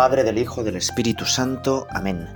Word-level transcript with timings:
Padre, 0.00 0.24
del 0.24 0.38
Hijo, 0.38 0.64
del 0.64 0.76
Espíritu 0.76 1.26
Santo. 1.26 1.86
Amén. 1.90 2.26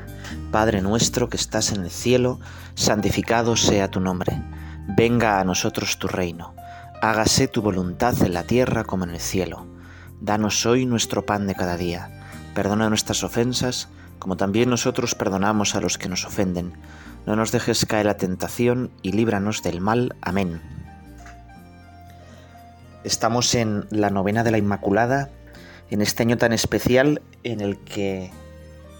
Padre 0.52 0.82
nuestro 0.82 1.30
que 1.30 1.38
estás 1.38 1.72
en 1.72 1.84
el 1.84 1.90
cielo, 1.90 2.38
santificado 2.74 3.56
sea 3.56 3.90
tu 3.90 4.00
nombre. 4.00 4.38
Venga 4.86 5.40
a 5.40 5.44
nosotros 5.44 5.98
tu 5.98 6.06
reino. 6.06 6.54
Hágase 7.00 7.48
tu 7.48 7.62
voluntad 7.62 8.22
en 8.22 8.34
la 8.34 8.42
tierra 8.42 8.84
como 8.84 9.04
en 9.04 9.12
el 9.12 9.18
cielo. 9.18 9.66
Danos 10.20 10.66
hoy 10.66 10.84
nuestro 10.84 11.24
pan 11.24 11.46
de 11.46 11.54
cada 11.54 11.78
día. 11.78 12.10
Perdona 12.54 12.90
nuestras 12.90 13.24
ofensas, 13.24 13.88
como 14.18 14.36
también 14.36 14.68
nosotros 14.68 15.14
perdonamos 15.14 15.74
a 15.74 15.80
los 15.80 15.96
que 15.96 16.10
nos 16.10 16.26
ofenden. 16.26 16.74
No 17.24 17.34
nos 17.34 17.50
dejes 17.50 17.86
caer 17.86 18.04
la 18.04 18.18
tentación 18.18 18.90
y 19.00 19.12
líbranos 19.12 19.62
del 19.62 19.80
mal. 19.80 20.14
Amén. 20.20 20.60
Estamos 23.04 23.54
en 23.54 23.86
la 23.88 24.10
novena 24.10 24.44
de 24.44 24.50
la 24.50 24.58
Inmaculada, 24.58 25.30
en 25.90 26.00
este 26.00 26.22
año 26.22 26.36
tan 26.36 26.52
especial 26.52 27.22
en 27.42 27.60
el 27.60 27.78
que 27.78 28.30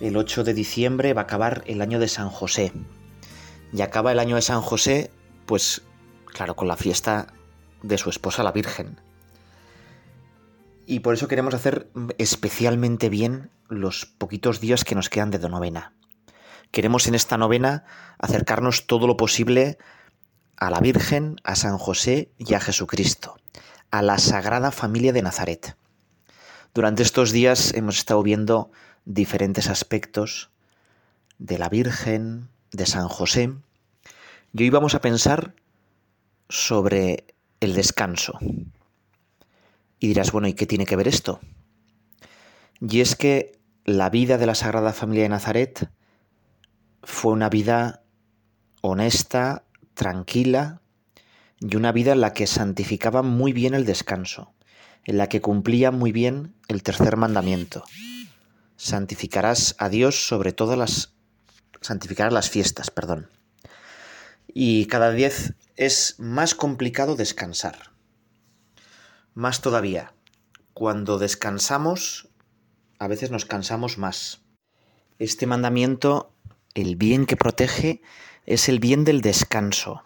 el 0.00 0.16
8 0.16 0.44
de 0.44 0.54
diciembre 0.54 1.14
va 1.14 1.22
a 1.22 1.24
acabar 1.24 1.62
el 1.66 1.80
año 1.80 1.98
de 1.98 2.08
San 2.08 2.30
José. 2.30 2.72
Y 3.72 3.82
acaba 3.82 4.12
el 4.12 4.18
año 4.18 4.36
de 4.36 4.42
San 4.42 4.60
José, 4.60 5.10
pues 5.46 5.82
claro, 6.26 6.56
con 6.56 6.68
la 6.68 6.76
fiesta 6.76 7.28
de 7.82 7.98
su 7.98 8.10
esposa 8.10 8.42
la 8.42 8.52
Virgen. 8.52 9.00
Y 10.86 11.00
por 11.00 11.14
eso 11.14 11.28
queremos 11.28 11.54
hacer 11.54 11.90
especialmente 12.18 13.08
bien 13.08 13.50
los 13.68 14.06
poquitos 14.06 14.60
días 14.60 14.84
que 14.84 14.94
nos 14.94 15.08
quedan 15.08 15.30
de 15.30 15.38
novena. 15.48 15.92
Queremos 16.70 17.06
en 17.06 17.14
esta 17.14 17.38
novena 17.38 17.84
acercarnos 18.18 18.86
todo 18.86 19.06
lo 19.06 19.16
posible 19.16 19.78
a 20.56 20.70
la 20.70 20.80
Virgen, 20.80 21.36
a 21.44 21.56
San 21.56 21.78
José 21.78 22.30
y 22.38 22.54
a 22.54 22.60
Jesucristo, 22.60 23.36
a 23.91 24.02
la 24.02 24.19
Sagrada 24.19 24.70
Familia 24.70 25.12
de 25.12 25.22
Nazaret. 25.22 25.76
Durante 26.75 27.05
estos 27.05 27.30
días 27.30 27.72
hemos 27.75 27.98
estado 27.98 28.20
viendo 28.25 28.72
diferentes 29.05 29.69
aspectos 29.69 30.50
de 31.39 31.56
la 31.56 31.69
Virgen, 31.69 32.48
de 32.72 32.84
San 32.84 33.06
José, 33.06 33.53
y 34.53 34.62
hoy 34.64 34.70
vamos 34.70 34.97
a 34.97 35.00
pensar 35.00 35.55
sobre 36.48 37.27
el 37.61 37.75
descanso. 37.75 38.41
Y 40.00 40.08
dirás, 40.08 40.33
bueno, 40.33 40.48
¿y 40.48 40.55
qué 40.55 40.66
tiene 40.66 40.84
que 40.84 40.97
ver 40.97 41.06
esto? 41.06 41.39
Y 42.81 43.03
es 43.03 43.14
que 43.14 43.53
la 43.84 44.11
vida 44.11 44.36
de 44.36 44.47
la 44.47 44.56
Sagrada 44.56 44.92
Familia 44.92 45.22
de 45.22 45.28
Nazaret 45.28 45.91
fue 47.05 47.34
una 47.34 47.50
vida 47.50 48.03
honesta, 48.81 49.62
tranquila, 49.94 50.81
y 51.61 51.77
una 51.77 51.92
vida 51.92 52.14
en 52.14 52.20
la 52.20 52.33
que 52.33 52.48
santificaba 52.48 53.22
muy 53.22 53.53
bien 53.53 53.75
el 53.75 53.86
descanso, 53.86 54.53
en 55.05 55.19
la 55.19 55.28
que 55.28 55.41
cumplía 55.41 55.91
muy 55.91 56.12
bien 56.12 56.55
el 56.69 56.83
tercer 56.83 57.16
mandamiento. 57.16 57.84
Santificarás 58.77 59.77
a 59.78 59.88
Dios 59.88 60.27
sobre 60.27 60.52
todas 60.52 60.78
las 60.78 61.14
santificarás 61.80 62.33
las 62.33 62.50
fiestas, 62.50 62.91
perdón. 62.91 63.28
Y 64.48 64.86
cada 64.86 65.10
vez 65.10 65.55
es 65.77 66.16
más 66.19 66.55
complicado 66.55 67.14
descansar. 67.16 67.91
Más 69.34 69.60
todavía, 69.60 70.14
cuando 70.72 71.19
descansamos, 71.19 72.28
a 72.98 73.08
veces 73.08 73.30
nos 73.30 73.44
cansamos 73.44 73.98
más. 73.98 74.42
Este 75.19 75.47
mandamiento, 75.47 76.32
el 76.75 76.97
bien 76.97 77.27
que 77.27 77.36
protege, 77.36 78.00
es 78.47 78.69
el 78.69 78.80
bien 78.80 79.05
del 79.05 79.20
descanso. 79.20 80.02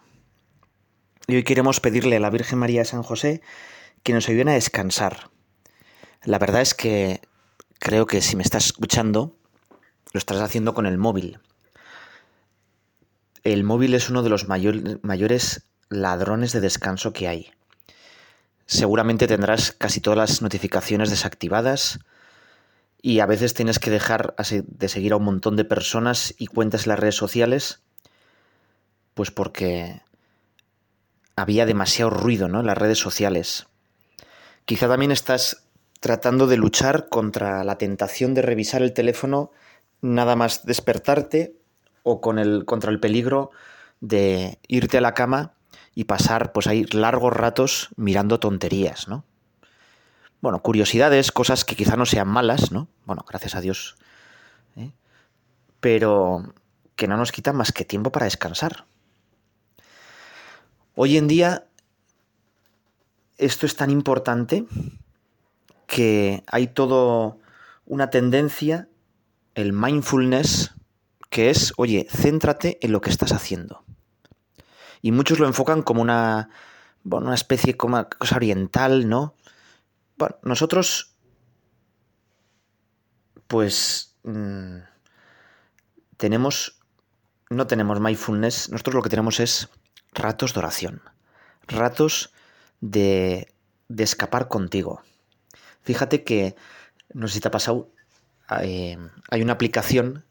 Y 1.27 1.35
hoy 1.35 1.43
queremos 1.43 1.79
pedirle 1.79 2.17
a 2.17 2.19
la 2.19 2.29
Virgen 2.29 2.59
María 2.59 2.81
de 2.81 2.85
San 2.85 3.03
José 3.03 3.41
que 4.03 4.13
nos 4.13 4.27
ayuden 4.29 4.49
a 4.49 4.53
descansar. 4.53 5.29
La 6.23 6.39
verdad 6.39 6.61
es 6.61 6.73
que 6.73 7.21
creo 7.79 8.05
que 8.05 8.21
si 8.21 8.35
me 8.35 8.43
estás 8.43 8.67
escuchando, 8.67 9.35
lo 10.11 10.17
estás 10.17 10.41
haciendo 10.41 10.73
con 10.73 10.85
el 10.85 10.97
móvil. 10.97 11.39
El 13.43 13.63
móvil 13.63 13.93
es 13.93 14.09
uno 14.09 14.21
de 14.21 14.29
los 14.29 14.47
mayores 14.47 15.63
ladrones 15.89 16.51
de 16.51 16.59
descanso 16.59 17.13
que 17.13 17.27
hay. 17.27 17.51
Seguramente 18.65 19.27
tendrás 19.27 19.71
casi 19.71 20.01
todas 20.01 20.17
las 20.17 20.41
notificaciones 20.41 21.09
desactivadas 21.09 21.99
y 23.01 23.21
a 23.21 23.25
veces 23.25 23.53
tienes 23.53 23.79
que 23.79 23.89
dejar 23.89 24.35
de 24.37 24.89
seguir 24.89 25.13
a 25.13 25.17
un 25.17 25.23
montón 25.23 25.55
de 25.55 25.65
personas 25.65 26.35
y 26.37 26.47
cuentas 26.47 26.85
en 26.85 26.89
las 26.89 26.99
redes 26.99 27.15
sociales, 27.15 27.81
pues 29.13 29.31
porque 29.31 30.01
había 31.35 31.65
demasiado 31.65 32.11
ruido 32.11 32.47
¿no? 32.49 32.59
en 32.59 32.65
las 32.65 32.77
redes 32.77 32.99
sociales. 32.99 33.68
Quizá 34.69 34.87
también 34.87 35.11
estás 35.11 35.63
tratando 35.99 36.45
de 36.45 36.55
luchar 36.55 37.09
contra 37.09 37.63
la 37.63 37.79
tentación 37.79 38.35
de 38.35 38.43
revisar 38.43 38.83
el 38.83 38.93
teléfono 38.93 39.49
nada 39.99 40.35
más 40.35 40.63
despertarte 40.63 41.55
o 42.03 42.21
con 42.21 42.37
el, 42.37 42.65
contra 42.65 42.91
el 42.91 42.99
peligro 42.99 43.49
de 43.99 44.59
irte 44.67 44.99
a 44.99 45.01
la 45.01 45.15
cama 45.15 45.53
y 45.95 46.03
pasar 46.03 46.51
pues 46.51 46.67
ahí 46.67 46.85
largos 46.91 47.33
ratos 47.33 47.89
mirando 47.95 48.39
tonterías, 48.39 49.07
¿no? 49.07 49.25
Bueno, 50.39 50.61
curiosidades, 50.61 51.31
cosas 51.31 51.65
que 51.65 51.75
quizá 51.75 51.95
no 51.95 52.05
sean 52.05 52.27
malas, 52.27 52.71
¿no? 52.71 52.89
Bueno, 53.05 53.25
gracias 53.27 53.55
a 53.55 53.61
Dios. 53.61 53.97
¿eh? 54.75 54.91
Pero 55.79 56.53
que 56.95 57.07
no 57.07 57.17
nos 57.17 57.31
quitan 57.31 57.55
más 57.55 57.71
que 57.71 57.85
tiempo 57.85 58.11
para 58.11 58.25
descansar. 58.25 58.85
Hoy 60.93 61.17
en 61.17 61.27
día 61.27 61.68
esto 63.39 63.65
es 63.65 63.75
tan 63.75 63.89
importante 63.89 64.65
que 65.87 66.43
hay 66.47 66.67
todo 66.67 67.39
una 67.85 68.09
tendencia, 68.11 68.89
el 69.55 69.73
mindfulness, 69.73 70.75
que 71.29 71.49
es, 71.49 71.73
oye, 71.77 72.07
céntrate 72.09 72.77
en 72.81 72.91
lo 72.91 73.01
que 73.01 73.09
estás 73.09 73.31
haciendo. 73.31 73.83
Y 75.01 75.11
muchos 75.11 75.39
lo 75.39 75.47
enfocan 75.47 75.81
como 75.81 76.01
una, 76.01 76.49
bueno, 77.03 77.27
una 77.27 77.35
especie 77.35 77.77
como 77.77 78.07
cosa 78.09 78.35
oriental, 78.35 79.07
¿no? 79.07 79.35
Bueno, 80.17 80.35
nosotros, 80.43 81.15
pues, 83.47 84.17
mmm, 84.23 84.79
tenemos, 86.17 86.79
no 87.49 87.67
tenemos 87.67 88.01
mindfulness, 88.01 88.69
nosotros 88.69 88.95
lo 88.95 89.01
que 89.01 89.09
tenemos 89.09 89.39
es 89.39 89.69
ratos 90.13 90.53
de 90.53 90.59
oración, 90.59 91.01
ratos 91.67 92.33
de, 92.81 93.53
escapar 93.97 94.47
contigo. 94.47 95.01
Fíjate 95.81 96.23
que, 96.23 96.55
no 97.13 97.27
sé 97.27 97.35
si 97.35 97.39
te 97.39 97.47
ha 97.47 97.51
pasado, 97.51 97.89
eh, 98.61 98.97
hay 99.29 99.41
una 99.41 99.53
aplicación 99.53 100.25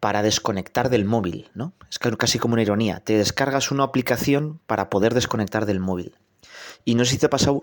para 0.00 0.22
desconectar 0.22 0.90
del 0.90 1.04
móvil, 1.04 1.50
¿no? 1.54 1.72
Es 1.90 1.98
casi 1.98 2.38
como 2.38 2.54
una 2.54 2.62
ironía. 2.62 3.00
Te 3.00 3.16
descargas 3.16 3.70
una 3.70 3.84
aplicación 3.84 4.60
para 4.66 4.90
poder 4.90 5.14
desconectar 5.14 5.66
del 5.66 5.80
móvil. 5.80 6.16
Y 6.84 6.94
no 6.94 7.04
sé 7.04 7.12
si 7.12 7.18
te 7.18 7.26
ha 7.26 7.30
pasado 7.30 7.62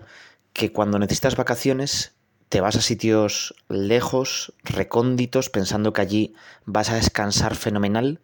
que 0.52 0.72
cuando 0.72 0.98
necesitas 0.98 1.36
vacaciones 1.36 2.14
te 2.48 2.60
vas 2.60 2.76
a 2.76 2.82
sitios 2.82 3.54
lejos, 3.68 4.52
recónditos, 4.62 5.50
pensando 5.50 5.92
que 5.92 6.02
allí 6.02 6.34
vas 6.64 6.90
a 6.90 6.94
descansar 6.94 7.56
fenomenal 7.56 8.20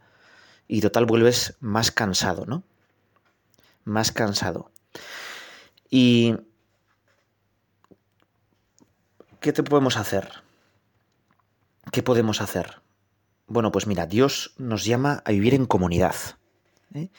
y 0.68 0.80
total 0.80 1.06
vuelves 1.06 1.56
más 1.60 1.90
cansado, 1.90 2.46
¿no? 2.46 2.62
más 3.84 4.12
cansado. 4.12 4.70
¿Y 5.94 6.36
qué 9.40 9.52
te 9.52 9.62
podemos 9.62 9.98
hacer? 9.98 10.26
¿Qué 11.92 12.02
podemos 12.02 12.40
hacer? 12.40 12.80
Bueno, 13.46 13.70
pues 13.70 13.86
mira, 13.86 14.06
Dios 14.06 14.54
nos 14.56 14.86
llama 14.86 15.22
a 15.26 15.32
vivir 15.32 15.52
en 15.52 15.66
comunidad. 15.66 16.14
¿eh? 16.94 17.10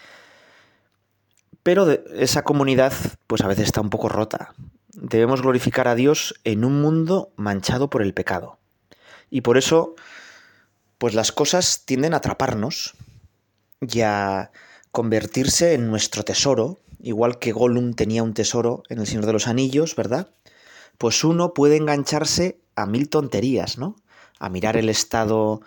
Pero 1.61 1.87
esa 2.15 2.41
comunidad, 2.43 2.93
pues 3.27 3.43
a 3.43 3.47
veces 3.47 3.65
está 3.65 3.79
un 3.79 3.91
poco 3.91 4.09
rota. 4.09 4.55
Debemos 4.87 5.43
glorificar 5.43 5.87
a 5.87 5.93
Dios 5.93 6.33
en 6.43 6.65
un 6.65 6.81
mundo 6.81 7.31
manchado 7.35 7.91
por 7.91 8.01
el 8.01 8.15
pecado. 8.15 8.57
Y 9.29 9.41
por 9.41 9.59
eso, 9.59 9.93
pues 10.97 11.13
las 11.13 11.31
cosas 11.31 11.85
tienden 11.85 12.15
a 12.15 12.17
atraparnos 12.17 12.95
y 13.81 14.01
a 14.01 14.49
convertirse 14.91 15.75
en 15.75 15.91
nuestro 15.91 16.23
tesoro, 16.23 16.82
igual 17.03 17.37
que 17.37 17.51
Gollum 17.51 17.93
tenía 17.93 18.23
un 18.23 18.33
tesoro 18.33 18.81
en 18.89 18.99
el 18.99 19.05
Señor 19.05 19.25
de 19.25 19.33
los 19.33 19.47
Anillos, 19.47 19.95
¿verdad? 19.95 20.29
Pues 20.97 21.23
uno 21.23 21.53
puede 21.53 21.75
engancharse 21.75 22.59
a 22.75 22.85
mil 22.85 23.09
tonterías, 23.09 23.77
¿no? 23.77 23.97
A 24.39 24.49
mirar 24.49 24.77
el 24.77 24.89
estado 24.89 25.61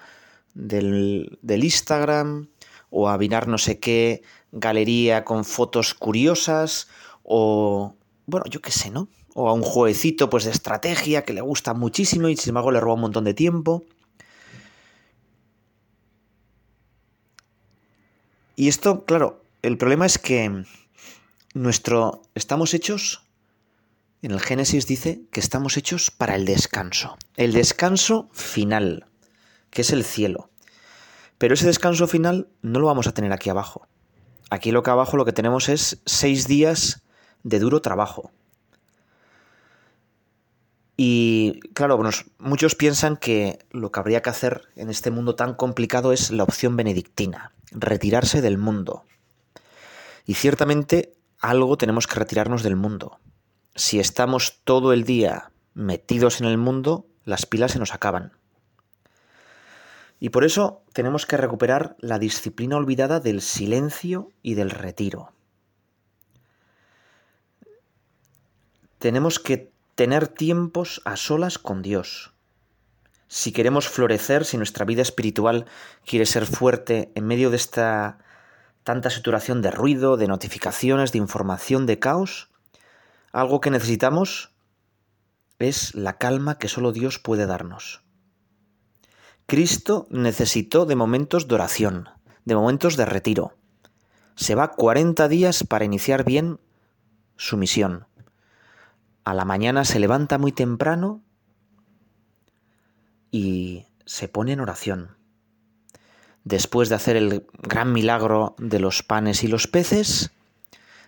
del, 0.54 1.38
Instagram 1.42 2.48
o 2.90 3.08
a 3.10 3.18
mirar 3.18 3.48
no 3.48 3.58
sé 3.58 3.78
qué 3.78 4.22
galería 4.50 5.24
con 5.24 5.44
fotos 5.44 5.92
curiosas 5.92 6.88
o, 7.22 7.94
bueno, 8.24 8.46
yo 8.48 8.62
qué 8.62 8.72
sé, 8.72 8.90
¿no? 8.90 9.08
O 9.34 9.50
a 9.50 9.52
un 9.52 9.62
jueguecito 9.62 10.30
pues 10.30 10.44
de 10.44 10.52
estrategia 10.52 11.24
que 11.24 11.34
le 11.34 11.42
gusta 11.42 11.74
muchísimo 11.74 12.28
y 12.28 12.36
sin 12.36 12.50
embargo 12.50 12.70
le 12.70 12.80
roba 12.80 12.94
un 12.94 13.02
montón 13.02 13.24
de 13.24 13.34
tiempo. 13.34 13.84
Y 18.56 18.68
esto, 18.68 19.04
claro, 19.04 19.42
el 19.60 19.76
problema 19.76 20.06
es 20.06 20.18
que 20.18 20.64
nuestro 21.56 22.22
estamos 22.34 22.74
hechos 22.74 23.22
en 24.20 24.30
el 24.30 24.40
Génesis 24.40 24.86
dice 24.86 25.22
que 25.32 25.40
estamos 25.40 25.78
hechos 25.78 26.10
para 26.10 26.34
el 26.34 26.44
descanso, 26.44 27.16
el 27.36 27.52
descanso 27.52 28.28
final, 28.32 29.06
que 29.70 29.80
es 29.80 29.90
el 29.90 30.04
cielo. 30.04 30.50
Pero 31.38 31.54
ese 31.54 31.66
descanso 31.66 32.06
final 32.06 32.48
no 32.60 32.78
lo 32.78 32.86
vamos 32.86 33.06
a 33.06 33.14
tener 33.14 33.32
aquí 33.32 33.48
abajo. 33.48 33.88
Aquí 34.50 34.70
lo 34.70 34.82
que 34.82 34.90
abajo 34.90 35.16
lo 35.16 35.24
que 35.24 35.32
tenemos 35.32 35.68
es 35.68 36.02
seis 36.04 36.46
días 36.46 37.02
de 37.42 37.58
duro 37.58 37.80
trabajo. 37.80 38.32
Y 40.96 41.60
claro, 41.72 41.98
muchos 42.38 42.74
piensan 42.74 43.16
que 43.16 43.64
lo 43.70 43.92
que 43.92 44.00
habría 44.00 44.22
que 44.22 44.30
hacer 44.30 44.62
en 44.76 44.90
este 44.90 45.10
mundo 45.10 45.36
tan 45.36 45.54
complicado 45.54 46.12
es 46.12 46.30
la 46.30 46.42
opción 46.42 46.76
benedictina, 46.76 47.52
retirarse 47.70 48.42
del 48.42 48.58
mundo. 48.58 49.04
Y 50.26 50.34
ciertamente 50.34 51.15
algo 51.40 51.76
tenemos 51.76 52.06
que 52.06 52.18
retirarnos 52.18 52.62
del 52.62 52.76
mundo. 52.76 53.20
Si 53.74 54.00
estamos 54.00 54.60
todo 54.64 54.92
el 54.92 55.04
día 55.04 55.52
metidos 55.74 56.40
en 56.40 56.46
el 56.46 56.58
mundo, 56.58 57.06
las 57.24 57.44
pilas 57.46 57.72
se 57.72 57.78
nos 57.78 57.92
acaban. 57.92 58.32
Y 60.18 60.30
por 60.30 60.44
eso 60.44 60.82
tenemos 60.92 61.26
que 61.26 61.36
recuperar 61.36 61.96
la 62.00 62.18
disciplina 62.18 62.76
olvidada 62.76 63.20
del 63.20 63.42
silencio 63.42 64.30
y 64.42 64.54
del 64.54 64.70
retiro. 64.70 65.32
Tenemos 68.98 69.38
que 69.38 69.70
tener 69.94 70.28
tiempos 70.28 71.02
a 71.04 71.16
solas 71.16 71.58
con 71.58 71.82
Dios. 71.82 72.32
Si 73.28 73.52
queremos 73.52 73.88
florecer, 73.88 74.44
si 74.44 74.56
nuestra 74.56 74.84
vida 74.84 75.02
espiritual 75.02 75.66
quiere 76.04 76.26
ser 76.26 76.46
fuerte 76.46 77.12
en 77.14 77.26
medio 77.26 77.50
de 77.50 77.56
esta 77.56 78.18
tanta 78.86 79.10
saturación 79.10 79.60
de 79.60 79.72
ruido, 79.72 80.16
de 80.16 80.28
notificaciones, 80.28 81.10
de 81.10 81.18
información, 81.18 81.84
de 81.84 81.98
caos, 81.98 82.48
algo 83.32 83.60
que 83.60 83.72
necesitamos 83.72 84.54
es 85.58 85.94
la 85.96 86.18
calma 86.18 86.56
que 86.56 86.68
solo 86.68 86.92
Dios 86.92 87.18
puede 87.18 87.46
darnos. 87.46 88.04
Cristo 89.46 90.06
necesitó 90.10 90.86
de 90.86 90.94
momentos 90.94 91.48
de 91.48 91.56
oración, 91.56 92.08
de 92.44 92.54
momentos 92.54 92.96
de 92.96 93.06
retiro. 93.06 93.58
Se 94.36 94.54
va 94.54 94.70
40 94.70 95.26
días 95.26 95.64
para 95.64 95.84
iniciar 95.84 96.24
bien 96.24 96.60
su 97.36 97.56
misión 97.56 98.06
a 99.26 99.34
la 99.34 99.44
mañana 99.44 99.84
se 99.84 99.98
levanta 99.98 100.38
muy 100.38 100.52
temprano 100.52 101.20
y 103.32 103.86
se 104.04 104.28
pone 104.28 104.52
en 104.52 104.60
oración. 104.60 105.16
Después 106.46 106.88
de 106.88 106.94
hacer 106.94 107.16
el 107.16 107.44
gran 107.60 107.93
milagro 107.93 108.54
de 108.58 108.78
los 108.78 109.02
panes 109.02 109.43
y 109.43 109.48
los 109.48 109.66
peces, 109.66 110.31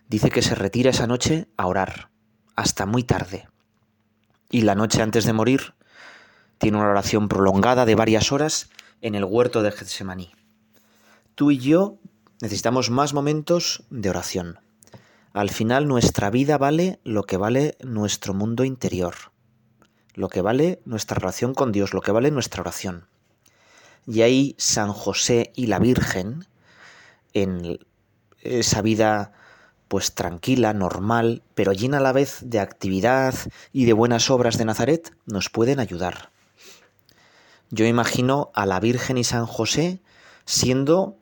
dice 0.08 0.31
que 0.31 0.43
se 0.43 0.56
retira 0.56 0.90
esa 0.90 1.06
noche 1.06 1.46
a 1.56 1.69
orar, 1.69 2.11
hasta 2.56 2.87
muy 2.87 3.05
tarde. 3.05 3.46
Y 4.50 4.62
la 4.62 4.75
noche 4.75 5.00
antes 5.00 5.25
de 5.25 5.32
morir, 5.32 5.75
tiene 6.58 6.79
una 6.79 6.88
oración 6.88 7.29
prolongada 7.29 7.87
de 7.87 7.94
varias 7.94 8.32
horas 8.32 8.69
en 9.00 9.14
el 9.14 9.23
huerto 9.23 9.62
de 9.62 9.70
Getsemaní. 9.70 10.32
Tú 11.37 11.52
y 11.52 11.58
yo 11.58 11.99
necesitamos 12.43 12.91
más 12.91 13.14
momentos 13.14 13.84
de 13.91 14.11
oración. 14.11 14.58
Al 15.32 15.50
final 15.50 15.87
nuestra 15.87 16.31
vida 16.31 16.58
vale 16.58 16.99
lo 17.05 17.23
que 17.23 17.37
vale 17.37 17.79
nuestro 17.81 18.34
mundo 18.34 18.64
interior, 18.64 19.14
lo 20.14 20.31
que 20.31 20.43
vale 20.43 20.82
nuestra 20.84 21.14
relación 21.14 21.55
con 21.55 21.70
Dios, 21.70 21.94
lo 21.94 22.00
que 22.00 22.11
vale 22.11 22.32
nuestra 22.32 22.62
oración. 22.62 23.06
Y 24.06 24.22
ahí 24.22 24.54
San 24.58 24.92
José 24.92 25.52
y 25.54 25.66
la 25.66 25.78
Virgen, 25.78 26.46
en 27.32 27.78
esa 28.42 28.82
vida 28.82 29.32
pues 29.88 30.14
tranquila, 30.14 30.74
normal, 30.74 31.42
pero 31.54 31.72
llena 31.72 31.96
a 31.96 32.02
la 32.02 32.12
vez 32.12 32.38
de 32.42 32.60
actividad 32.60 33.34
y 33.72 33.86
de 33.86 33.94
buenas 33.94 34.30
obras 34.30 34.58
de 34.58 34.66
Nazaret, 34.66 35.14
nos 35.24 35.48
pueden 35.48 35.80
ayudar. 35.80 36.30
Yo 37.70 37.86
imagino 37.86 38.50
a 38.54 38.66
la 38.66 38.80
Virgen 38.80 39.18
y 39.18 39.24
San 39.24 39.46
José 39.46 40.00
siendo 40.44 41.16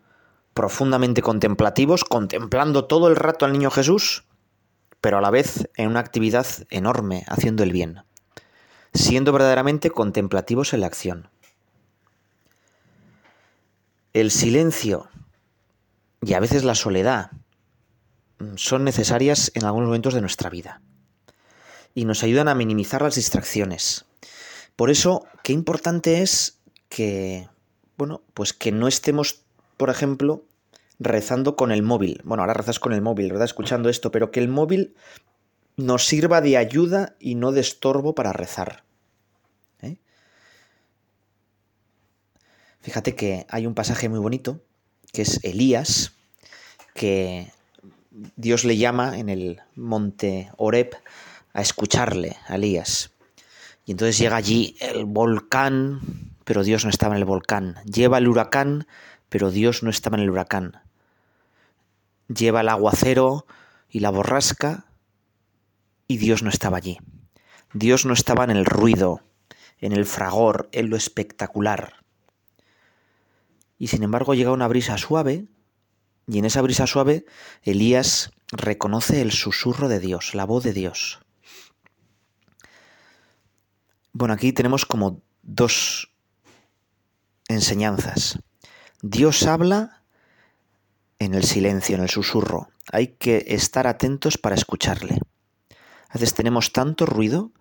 profundamente 0.55 1.23
contemplativos, 1.23 2.05
contemplando 2.05 2.87
todo 2.87 3.08
el 3.08 3.17
rato 3.17 3.44
al 3.44 3.52
niño 3.52 3.70
Jesús, 3.70 4.25
pero 5.00 5.19
a 5.19 5.20
la 5.20 5.31
vez 5.31 5.69
en 5.76 5.88
una 5.88 6.00
actividad 6.00 6.46
enorme, 6.70 7.25
haciendo 7.28 7.62
el 7.62 7.73
bien, 7.73 8.02
siendo 8.94 9.32
verdaderamente 9.32 9.90
contemplativos 9.90 10.73
en 10.73 10.81
la 10.81 10.87
acción. 10.87 11.28
El 14.17 14.31
silencio 14.31 15.11
y 16.23 16.33
a 16.33 16.41
veces 16.41 16.65
la 16.65 16.75
soledad 16.75 17.33
son 18.55 18.83
necesarias 18.83 19.53
en 19.55 19.67
algunos 19.67 19.89
momentos 19.89 20.15
de 20.15 20.23
nuestra 20.23 20.49
vida 20.49 20.81
y 21.95 22.07
nos 22.07 22.23
ayudan 22.23 22.49
a 22.49 22.55
minimizar 22.55 23.03
las 23.03 23.17
distracciones. 23.17 24.07
Por 24.75 24.91
eso, 24.91 25.27
qué 25.43 25.53
importante 25.53 26.23
es 26.23 26.61
que, 26.89 27.51
bueno, 27.99 28.23
pues 28.33 28.55
que 28.55 28.73
no 28.73 28.89
estemos 28.89 29.43
por 29.77 29.91
ejemplo, 29.91 30.45
rezando 30.99 31.55
con 31.55 31.71
el 31.71 31.83
móvil. 31.83 32.23
Bueno, 32.25 32.43
ahora 32.43 32.55
rezas 32.55 32.81
con 32.81 32.95
el 32.95 33.03
móvil, 33.03 33.29
¿verdad? 33.29 33.45
Escuchando 33.45 33.91
esto, 33.91 34.11
pero 34.11 34.31
que 34.31 34.41
el 34.41 34.49
móvil 34.49 34.95
nos 35.77 36.07
sirva 36.07 36.41
de 36.41 36.57
ayuda 36.57 37.17
y 37.21 37.35
no 37.35 37.53
de 37.53 37.61
estorbo 37.61 38.15
para 38.15 38.33
rezar. 38.33 38.86
Fíjate 42.87 43.17
que 43.17 43.49
hay 43.50 43.67
un 43.67 43.75
pasaje 43.75 44.09
muy 44.09 44.21
bonito, 44.21 44.61
que 45.12 45.23
es 45.23 45.41
Elías, 45.43 46.12
que 46.94 47.50
Dios 48.37 48.65
le 48.65 48.77
llama 48.77 49.19
en 49.19 49.29
el 49.29 49.61
monte 49.75 50.53
Oreb 50.56 50.94
a 51.53 51.62
escucharle, 51.62 52.37
a 52.47 52.55
Elías. 52.55 53.11
Y 53.87 53.91
entonces 53.91 54.17
llega 54.19 54.37
allí 54.37 54.77
el 54.79 55.05
volcán, 55.05 56.00
pero 56.44 56.62
Dios 56.62 56.85
no 56.85 56.91
estaba 56.91 57.17
en 57.17 57.19
el 57.19 57.25
volcán. 57.25 57.75
Lleva 57.87 58.19
el 58.19 58.29
huracán, 58.29 58.87
pero 59.31 59.50
Dios 59.50 59.83
no 59.83 59.91
estaba 59.91 60.17
en 60.17 60.23
el 60.23 60.31
huracán. 60.31 60.81
Lleva 62.29 62.61
el 62.61 62.69
aguacero 62.69 63.47
y 63.91 63.99
la 63.99 64.11
borrasca 64.11 64.87
y 66.06 66.19
Dios 66.19 66.44
no 66.44 66.50
estaba 66.50 66.77
allí. 66.77 66.99
Dios 67.73 68.06
no 68.06 68.12
estaba 68.12 68.44
en 68.44 68.50
el 68.50 68.65
ruido, 68.65 69.23
en 69.81 69.93
el 69.93 70.06
fragor, 70.06 70.69
en 70.71 70.88
lo 70.88 70.97
espectacular. 70.97 72.06
Y 73.78 73.88
sin 73.88 74.02
embargo 74.02 74.34
llega 74.34 74.52
una 74.52 74.69
brisa 74.69 74.99
suave 74.99 75.46
y 76.26 76.38
en 76.38 76.44
esa 76.44 76.62
brisa 76.62 76.87
suave 76.87 77.25
Elías 77.62 78.31
reconoce 78.50 79.21
el 79.23 79.33
susurro 79.33 79.88
de 79.88 80.00
Dios, 80.00 80.35
la 80.35 80.45
voz 80.45 80.64
de 80.64 80.73
Dios. 80.73 81.21
Bueno, 84.12 84.35
aquí 84.35 84.52
tenemos 84.52 84.87
como 84.87 85.23
dos 85.42 86.11
enseñanzas. 87.49 88.38
Dios 89.02 89.47
habla 89.47 90.02
en 91.18 91.35
el 91.35 91.45
silencio, 91.45 91.97
en 91.97 92.02
el 92.02 92.11
susurro. 92.11 92.68
Hay 92.90 93.09
que 93.09 93.45
estar 93.49 93.87
atentos 93.87 94.38
para 94.38 94.54
escucharle. 94.54 95.18
A 96.09 96.14
veces 96.14 96.35
tenemos 96.35 96.73
tanto 96.73 97.04
ruido 97.04 97.52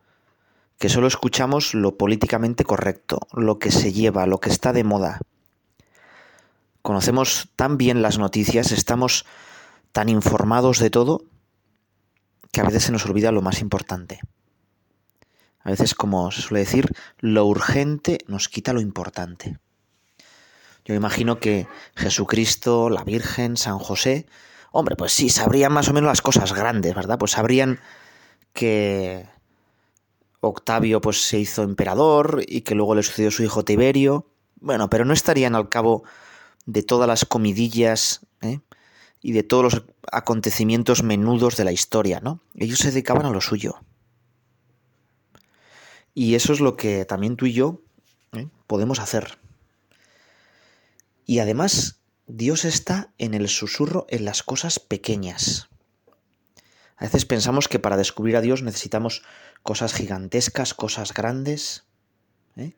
que 0.79 0.89
solo 0.89 1.07
escuchamos 1.07 1.73
lo 1.73 1.97
políticamente 1.97 2.63
correcto, 2.63 3.19
lo 3.33 3.59
que 3.59 3.71
se 3.71 3.93
lleva, 3.93 4.25
lo 4.25 4.39
que 4.39 4.49
está 4.49 4.73
de 4.73 4.83
moda. 4.83 5.19
Conocemos 6.85 7.49
tan 7.55 7.79
bien 7.79 8.03
las 8.03 8.19
noticias, 8.19 8.71
estamos 8.71 9.25
tan 9.91 10.07
informados 10.07 10.77
de 10.77 10.91
todo, 10.91 11.23
que 12.51 12.61
a 12.61 12.63
veces 12.63 12.83
se 12.83 12.91
nos 12.91 13.07
olvida 13.07 13.31
lo 13.31 13.41
más 13.41 13.59
importante. 13.59 14.19
A 15.61 15.71
veces, 15.71 15.95
como 15.95 16.29
se 16.29 16.43
suele 16.43 16.59
decir, 16.59 16.91
lo 17.17 17.47
urgente 17.47 18.19
nos 18.27 18.49
quita 18.49 18.71
lo 18.71 18.81
importante. 18.81 19.57
Yo 20.85 20.93
imagino 20.93 21.39
que 21.39 21.65
Jesucristo, 21.95 22.91
la 22.91 23.03
Virgen, 23.03 23.57
San 23.57 23.79
José, 23.79 24.27
hombre, 24.71 24.95
pues 24.95 25.11
sí, 25.11 25.29
sabrían 25.29 25.73
más 25.73 25.89
o 25.89 25.93
menos 25.93 26.09
las 26.09 26.21
cosas 26.21 26.53
grandes, 26.53 26.93
¿verdad? 26.93 27.17
Pues 27.17 27.31
sabrían 27.31 27.79
que 28.53 29.25
Octavio 30.39 31.01
pues 31.01 31.23
se 31.23 31.39
hizo 31.39 31.63
emperador 31.63 32.43
y 32.45 32.61
que 32.61 32.75
luego 32.75 32.93
le 32.93 33.01
sucedió 33.01 33.31
su 33.31 33.41
hijo 33.41 33.65
Tiberio. 33.65 34.27
Bueno, 34.61 34.87
pero 34.87 35.03
no 35.03 35.13
estarían 35.13 35.55
al 35.55 35.67
cabo 35.67 36.03
de 36.65 36.83
todas 36.83 37.07
las 37.07 37.25
comidillas 37.25 38.25
¿eh? 38.41 38.59
y 39.21 39.31
de 39.31 39.43
todos 39.43 39.63
los 39.63 39.83
acontecimientos 40.11 41.03
menudos 41.03 41.57
de 41.57 41.63
la 41.63 41.71
historia, 41.71 42.19
¿no? 42.19 42.41
Ellos 42.55 42.79
se 42.79 42.91
dedicaban 42.91 43.25
a 43.25 43.31
lo 43.31 43.41
suyo. 43.41 43.79
Y 46.13 46.35
eso 46.35 46.53
es 46.53 46.61
lo 46.61 46.77
que 46.77 47.05
también 47.05 47.35
tú 47.35 47.45
y 47.45 47.53
yo 47.53 47.81
¿eh? 48.33 48.47
podemos 48.67 48.99
hacer. 48.99 49.37
Y 51.25 51.39
además, 51.39 51.99
Dios 52.27 52.65
está 52.65 53.11
en 53.17 53.33
el 53.33 53.49
susurro 53.49 54.05
en 54.09 54.25
las 54.25 54.43
cosas 54.43 54.79
pequeñas. 54.79 55.69
A 56.97 57.05
veces 57.05 57.25
pensamos 57.25 57.67
que 57.67 57.79
para 57.79 57.97
descubrir 57.97 58.37
a 58.37 58.41
Dios 58.41 58.63
necesitamos 58.63 59.23
cosas 59.63 59.93
gigantescas, 59.93 60.73
cosas 60.73 61.13
grandes. 61.13 61.83
¿eh? 62.55 62.75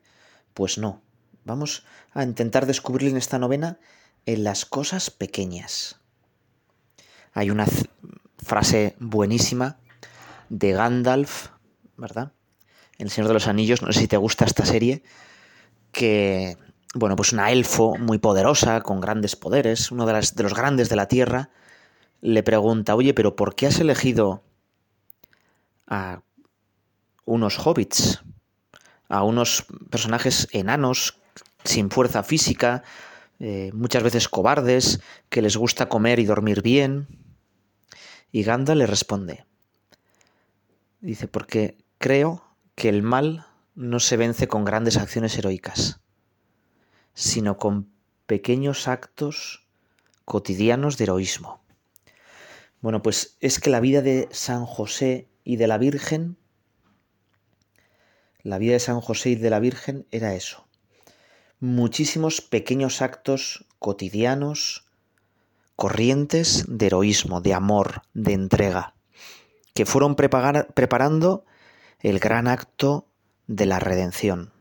Pues 0.54 0.78
no. 0.78 1.02
Vamos 1.48 1.82
a 2.12 2.24
intentar 2.24 2.66
descubrir 2.66 3.08
en 3.08 3.16
esta 3.16 3.38
novena 3.38 3.78
en 4.26 4.44
las 4.44 4.66
cosas 4.66 5.10
pequeñas. 5.10 5.98
Hay 7.32 7.50
una 7.50 7.66
frase 8.36 8.96
buenísima 9.00 9.78
de 10.50 10.72
Gandalf, 10.72 11.48
¿verdad? 11.96 12.32
El 12.98 13.08
Señor 13.08 13.28
de 13.28 13.34
los 13.34 13.48
Anillos, 13.48 13.80
no 13.80 13.90
sé 13.92 14.00
si 14.00 14.08
te 14.08 14.18
gusta 14.18 14.44
esta 14.44 14.66
serie, 14.66 15.02
que, 15.90 16.58
bueno, 16.94 17.16
pues 17.16 17.32
una 17.32 17.50
elfo 17.50 17.96
muy 17.96 18.18
poderosa, 18.18 18.82
con 18.82 19.00
grandes 19.00 19.34
poderes, 19.34 19.90
uno 19.90 20.04
de, 20.04 20.12
de 20.12 20.42
los 20.42 20.52
grandes 20.52 20.90
de 20.90 20.96
la 20.96 21.08
Tierra, 21.08 21.48
le 22.20 22.42
pregunta, 22.42 22.94
oye, 22.94 23.14
pero 23.14 23.36
¿por 23.36 23.54
qué 23.54 23.68
has 23.68 23.80
elegido 23.80 24.42
a 25.86 26.20
unos 27.24 27.58
hobbits, 27.58 28.22
a 29.08 29.22
unos 29.22 29.64
personajes 29.88 30.48
enanos, 30.52 31.17
sin 31.64 31.90
fuerza 31.90 32.22
física, 32.22 32.82
eh, 33.40 33.70
muchas 33.72 34.02
veces 34.02 34.28
cobardes, 34.28 35.00
que 35.28 35.42
les 35.42 35.56
gusta 35.56 35.88
comer 35.88 36.18
y 36.18 36.24
dormir 36.24 36.62
bien? 36.62 37.06
Y 38.32 38.42
Gandalf 38.42 38.78
le 38.78 38.86
responde, 38.86 39.46
dice, 41.00 41.28
porque 41.28 41.78
creo 41.98 42.44
que 42.74 42.88
el 42.88 43.02
mal 43.02 43.46
no 43.74 44.00
se 44.00 44.16
vence 44.16 44.48
con 44.48 44.64
grandes 44.64 44.96
acciones 44.96 45.36
heroicas, 45.38 46.00
sino 47.14 47.56
con 47.56 47.90
pequeños 48.26 48.86
actos 48.86 49.66
cotidianos 50.24 50.98
de 50.98 51.04
heroísmo. 51.04 51.62
Bueno, 52.80 53.02
pues 53.02 53.36
es 53.40 53.58
que 53.58 53.70
la 53.70 53.80
vida 53.80 54.02
de 54.02 54.28
San 54.30 54.66
José 54.66 55.28
y 55.42 55.56
de 55.56 55.66
la 55.66 55.78
Virgen, 55.78 56.36
la 58.42 58.58
vida 58.58 58.74
de 58.74 58.80
San 58.80 59.00
José 59.00 59.30
y 59.30 59.34
de 59.34 59.50
la 59.50 59.58
Virgen 59.58 60.06
era 60.10 60.34
eso. 60.34 60.67
Muchísimos 61.60 62.40
pequeños 62.40 63.02
actos 63.02 63.66
cotidianos, 63.80 64.86
corrientes 65.74 66.64
de 66.68 66.86
heroísmo, 66.86 67.40
de 67.40 67.52
amor, 67.52 68.02
de 68.14 68.32
entrega, 68.34 68.94
que 69.74 69.84
fueron 69.84 70.14
preparando 70.14 71.44
el 71.98 72.20
gran 72.20 72.46
acto 72.46 73.08
de 73.48 73.66
la 73.66 73.80
redención. 73.80 74.52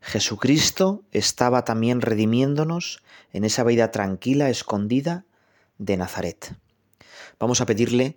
Jesucristo 0.00 1.02
estaba 1.10 1.64
también 1.64 2.00
redimiéndonos 2.00 3.02
en 3.32 3.42
esa 3.42 3.64
vida 3.64 3.90
tranquila, 3.90 4.48
escondida 4.48 5.24
de 5.78 5.96
Nazaret. 5.96 6.54
Vamos 7.40 7.60
a 7.60 7.66
pedirle 7.66 8.16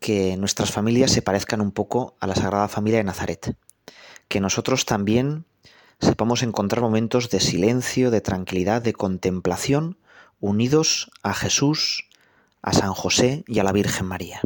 que 0.00 0.38
nuestras 0.38 0.70
familias 0.70 1.10
se 1.10 1.20
parezcan 1.20 1.60
un 1.60 1.72
poco 1.72 2.16
a 2.18 2.26
la 2.26 2.34
Sagrada 2.34 2.68
Familia 2.68 3.00
de 3.00 3.04
Nazaret, 3.04 3.58
que 4.28 4.40
nosotros 4.40 4.86
también 4.86 5.44
sepamos 6.02 6.42
encontrar 6.42 6.82
momentos 6.82 7.30
de 7.30 7.40
silencio, 7.40 8.10
de 8.10 8.20
tranquilidad, 8.20 8.82
de 8.82 8.92
contemplación, 8.92 9.96
unidos 10.40 11.10
a 11.22 11.32
Jesús, 11.32 12.08
a 12.60 12.72
San 12.72 12.92
José 12.92 13.44
y 13.46 13.60
a 13.60 13.64
la 13.64 13.72
Virgen 13.72 14.06
María. 14.06 14.40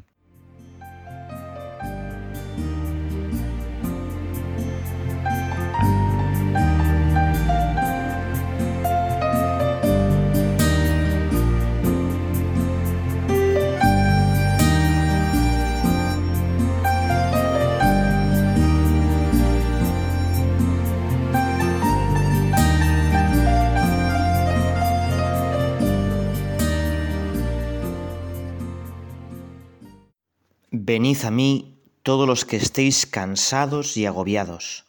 Venid 30.97 31.27
a 31.27 31.31
mí 31.31 31.79
todos 32.03 32.27
los 32.27 32.47
que 32.47 32.57
estéis 32.57 33.05
cansados 33.05 33.99
y 33.99 34.07
agobiados, 34.07 34.87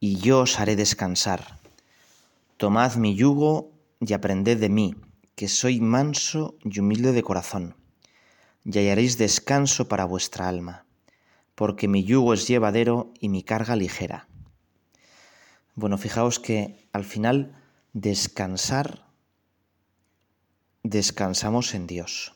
y 0.00 0.16
yo 0.16 0.40
os 0.40 0.58
haré 0.58 0.76
descansar. 0.76 1.60
Tomad 2.56 2.94
mi 2.96 3.14
yugo 3.14 3.70
y 4.00 4.14
aprended 4.14 4.58
de 4.58 4.70
mí, 4.70 4.94
que 5.34 5.48
soy 5.48 5.78
manso 5.78 6.56
y 6.64 6.80
humilde 6.80 7.12
de 7.12 7.22
corazón, 7.22 7.76
y 8.64 8.78
hallaréis 8.78 9.18
descanso 9.18 9.88
para 9.88 10.06
vuestra 10.06 10.48
alma, 10.48 10.86
porque 11.54 11.86
mi 11.86 12.02
yugo 12.02 12.32
es 12.32 12.48
llevadero 12.48 13.12
y 13.20 13.28
mi 13.28 13.42
carga 13.42 13.76
ligera. 13.76 14.28
Bueno, 15.74 15.98
fijaos 15.98 16.40
que 16.40 16.88
al 16.94 17.04
final 17.04 17.62
descansar, 17.92 19.04
descansamos 20.82 21.74
en 21.74 21.86
Dios. 21.86 22.32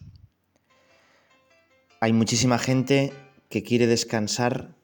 Hay 2.02 2.14
muchísima 2.14 2.58
gente 2.58 3.12
que 3.50 3.62
quiere 3.62 3.86
descansar 3.86 4.74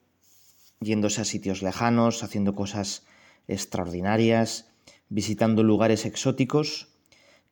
yéndose 0.80 1.22
a 1.22 1.24
sitios 1.24 1.62
lejanos, 1.62 2.22
haciendo 2.22 2.54
cosas 2.54 3.06
extraordinarias, 3.48 4.66
visitando 5.08 5.62
lugares 5.62 6.04
exóticos 6.04 6.88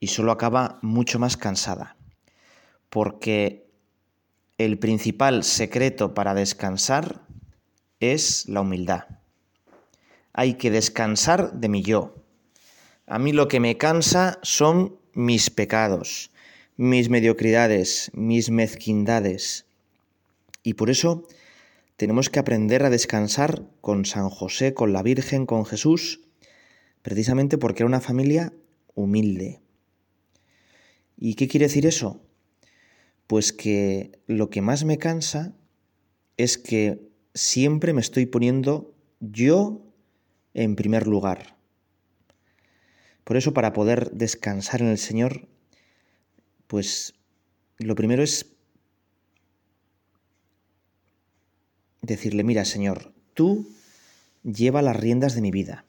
y 0.00 0.08
solo 0.08 0.32
acaba 0.32 0.78
mucho 0.82 1.18
más 1.18 1.38
cansada. 1.38 1.96
Porque 2.90 3.66
el 4.58 4.78
principal 4.78 5.42
secreto 5.44 6.12
para 6.12 6.34
descansar 6.34 7.22
es 8.00 8.46
la 8.46 8.60
humildad. 8.60 9.04
Hay 10.34 10.54
que 10.54 10.70
descansar 10.70 11.54
de 11.54 11.70
mi 11.70 11.82
yo. 11.82 12.16
A 13.06 13.18
mí 13.18 13.32
lo 13.32 13.48
que 13.48 13.60
me 13.60 13.78
cansa 13.78 14.38
son 14.42 14.98
mis 15.14 15.48
pecados, 15.48 16.30
mis 16.76 17.08
mediocridades, 17.08 18.10
mis 18.14 18.50
mezquindades. 18.50 19.66
Y 20.62 20.74
por 20.74 20.90
eso 20.90 21.26
tenemos 21.96 22.30
que 22.30 22.40
aprender 22.40 22.84
a 22.84 22.90
descansar 22.90 23.68
con 23.80 24.04
San 24.04 24.28
José, 24.28 24.74
con 24.74 24.92
la 24.92 25.02
Virgen, 25.02 25.46
con 25.46 25.64
Jesús, 25.64 26.20
precisamente 27.02 27.58
porque 27.58 27.82
era 27.82 27.88
una 27.88 28.00
familia 28.00 28.52
humilde. 28.94 29.60
¿Y 31.16 31.34
qué 31.34 31.46
quiere 31.46 31.66
decir 31.66 31.86
eso? 31.86 32.20
Pues 33.26 33.52
que 33.52 34.12
lo 34.26 34.50
que 34.50 34.60
más 34.60 34.84
me 34.84 34.98
cansa 34.98 35.54
es 36.36 36.58
que 36.58 37.08
siempre 37.34 37.92
me 37.92 38.00
estoy 38.00 38.26
poniendo 38.26 38.94
yo 39.20 39.82
en 40.54 40.74
primer 40.76 41.06
lugar. 41.06 41.56
Por 43.22 43.36
eso 43.36 43.54
para 43.54 43.72
poder 43.72 44.10
descansar 44.10 44.82
en 44.82 44.88
el 44.88 44.98
Señor 44.98 45.48
pues 46.66 47.14
lo 47.78 47.94
primero 47.94 48.22
es 48.22 48.46
decirle, 52.02 52.44
mira 52.44 52.64
Señor, 52.64 53.12
tú 53.34 53.66
lleva 54.42 54.82
las 54.82 54.96
riendas 54.96 55.34
de 55.34 55.40
mi 55.40 55.50
vida, 55.50 55.84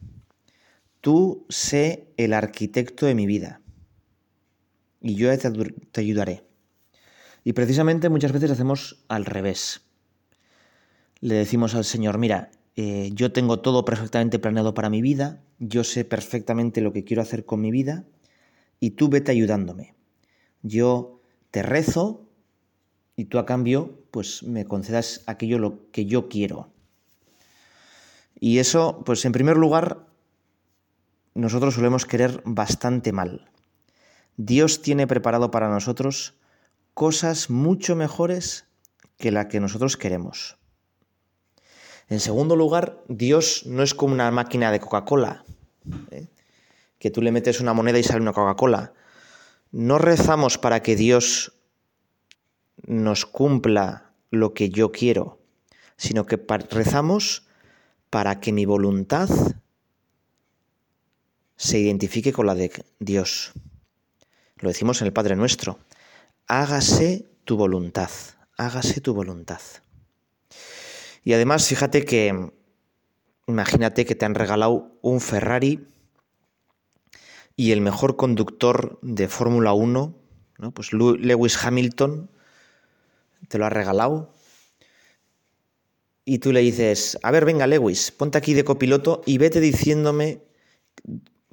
tú 1.01 1.46
sé 1.50 2.08
el 2.17 2.34
arquitecto 2.34 3.05
de 3.05 3.15
mi 3.15 3.25
vida 3.25 3.62
y 5.01 5.15
yo 5.15 5.29
te 5.38 6.01
ayudaré. 6.01 6.44
Y 7.44 7.53
precisamente 7.53 8.10
muchas 8.10 8.32
veces 8.32 8.50
hacemos 8.50 9.05
al 9.08 9.25
revés. 9.25 9.82
Le 11.20 11.36
decimos 11.36 11.75
al 11.75 11.86
Señor, 11.86 12.17
mira, 12.17 12.50
eh, 12.75 13.12
yo 13.13 13.32
tengo 13.32 13.60
todo 13.60 13.86
perfectamente 13.86 14.39
planeado 14.39 14.74
para 14.74 14.89
mi 14.89 15.01
vida, 15.01 15.44
yo 15.60 15.84
sé 15.84 16.05
perfectamente 16.05 16.82
lo 16.82 16.91
que 16.91 17.03
quiero 17.03 17.22
hacer 17.22 17.46
con 17.46 17.62
mi 17.62 17.70
vida 17.70 18.03
y 18.79 18.91
tú 18.91 19.10
vete 19.10 19.32
ayudándome 19.32 19.96
yo 20.65 21.22
te 21.51 21.62
rezo 21.62 22.27
y 23.15 23.25
tú 23.25 23.38
a 23.38 23.45
cambio 23.45 24.03
pues 24.12 24.43
me 24.43 24.65
concedas 24.65 25.22
aquello 25.27 25.60
lo 25.60 25.91
que 25.91 26.05
yo 26.05 26.27
quiero. 26.27 26.72
Y 28.39 28.60
eso, 28.60 29.03
pues 29.05 29.24
en 29.25 29.31
primer 29.31 29.57
lugar, 29.57 30.07
nosotros 31.34 31.75
solemos 31.75 32.05
querer 32.05 32.41
bastante 32.45 33.12
mal. 33.12 33.50
Dios 34.38 34.81
tiene 34.81 35.07
preparado 35.07 35.51
para 35.51 35.69
nosotros 35.69 36.34
cosas 36.93 37.50
mucho 37.50 37.95
mejores 37.95 38.65
que 39.17 39.31
la 39.31 39.48
que 39.48 39.60
nosotros 39.60 39.98
queremos. 39.98 40.57
En 42.10 42.19
segundo 42.19 42.55
lugar, 42.55 43.03
Dios 43.07 43.63
no 43.65 43.84
es 43.84 43.93
como 43.93 44.13
una 44.13 44.31
máquina 44.31 44.72
de 44.72 44.79
Coca-Cola, 44.79 45.43
¿eh? 46.12 46.27
que 47.00 47.12
tú 47.12 47.22
le 47.22 47.31
metes 47.31 47.60
una 47.60 47.74
moneda 47.74 48.00
y 48.00 48.03
sale 48.03 48.22
una 48.22 48.34
Coca-Cola 48.34 48.93
no 49.75 49.98
rezamos 49.98 50.58
para 50.58 50.82
que 50.82 50.96
Dios 50.96 51.51
nos 52.88 53.25
cumpla 53.25 54.13
lo 54.32 54.53
que 54.53 54.70
yo 54.70 54.94
quiero, 54.94 55.41
sino 55.98 56.25
que 56.25 56.38
rezamos 56.70 57.46
para 58.10 58.39
que 58.39 58.53
mi 58.53 58.63
voluntad 58.63 59.27
se 61.58 61.77
identifique 61.77 62.32
con 62.32 62.46
la 62.46 62.55
de 62.55 62.72
Dios. 63.00 63.51
Lo 64.60 64.70
decimos 64.70 65.01
en 65.01 65.08
el 65.08 65.13
Padre 65.13 65.36
Nuestro. 65.36 65.77
Hágase 66.48 67.25
tu 67.44 67.58
voluntad, 67.58 68.10
hágase 68.55 69.01
tu 69.01 69.13
voluntad. 69.13 69.60
Y 71.25 71.34
además, 71.34 71.67
fíjate 71.67 72.05
que, 72.05 72.50
imagínate 73.46 74.05
que 74.05 74.15
te 74.15 74.24
han 74.24 74.36
regalado 74.36 74.98
un 75.01 75.20
Ferrari 75.20 75.86
y 77.55 77.71
el 77.71 77.81
mejor 77.81 78.15
conductor 78.15 79.00
de 79.01 79.27
Fórmula 79.27 79.74
1, 79.74 80.15
¿no? 80.57 80.71
pues 80.71 80.93
Lewis 80.93 81.63
Hamilton, 81.63 82.29
te 83.47 83.57
lo 83.57 83.65
ha 83.65 83.69
regalado. 83.69 84.33
y 86.27 86.39
tú 86.39 86.51
le 86.51 86.62
dices, 86.62 87.19
a 87.21 87.29
ver, 87.29 87.45
venga, 87.45 87.67
Lewis, 87.67 88.12
ponte 88.12 88.38
aquí 88.38 88.55
de 88.55 88.63
copiloto 88.63 89.21
y 89.27 89.38
vete 89.38 89.59
diciéndome, 89.59 90.41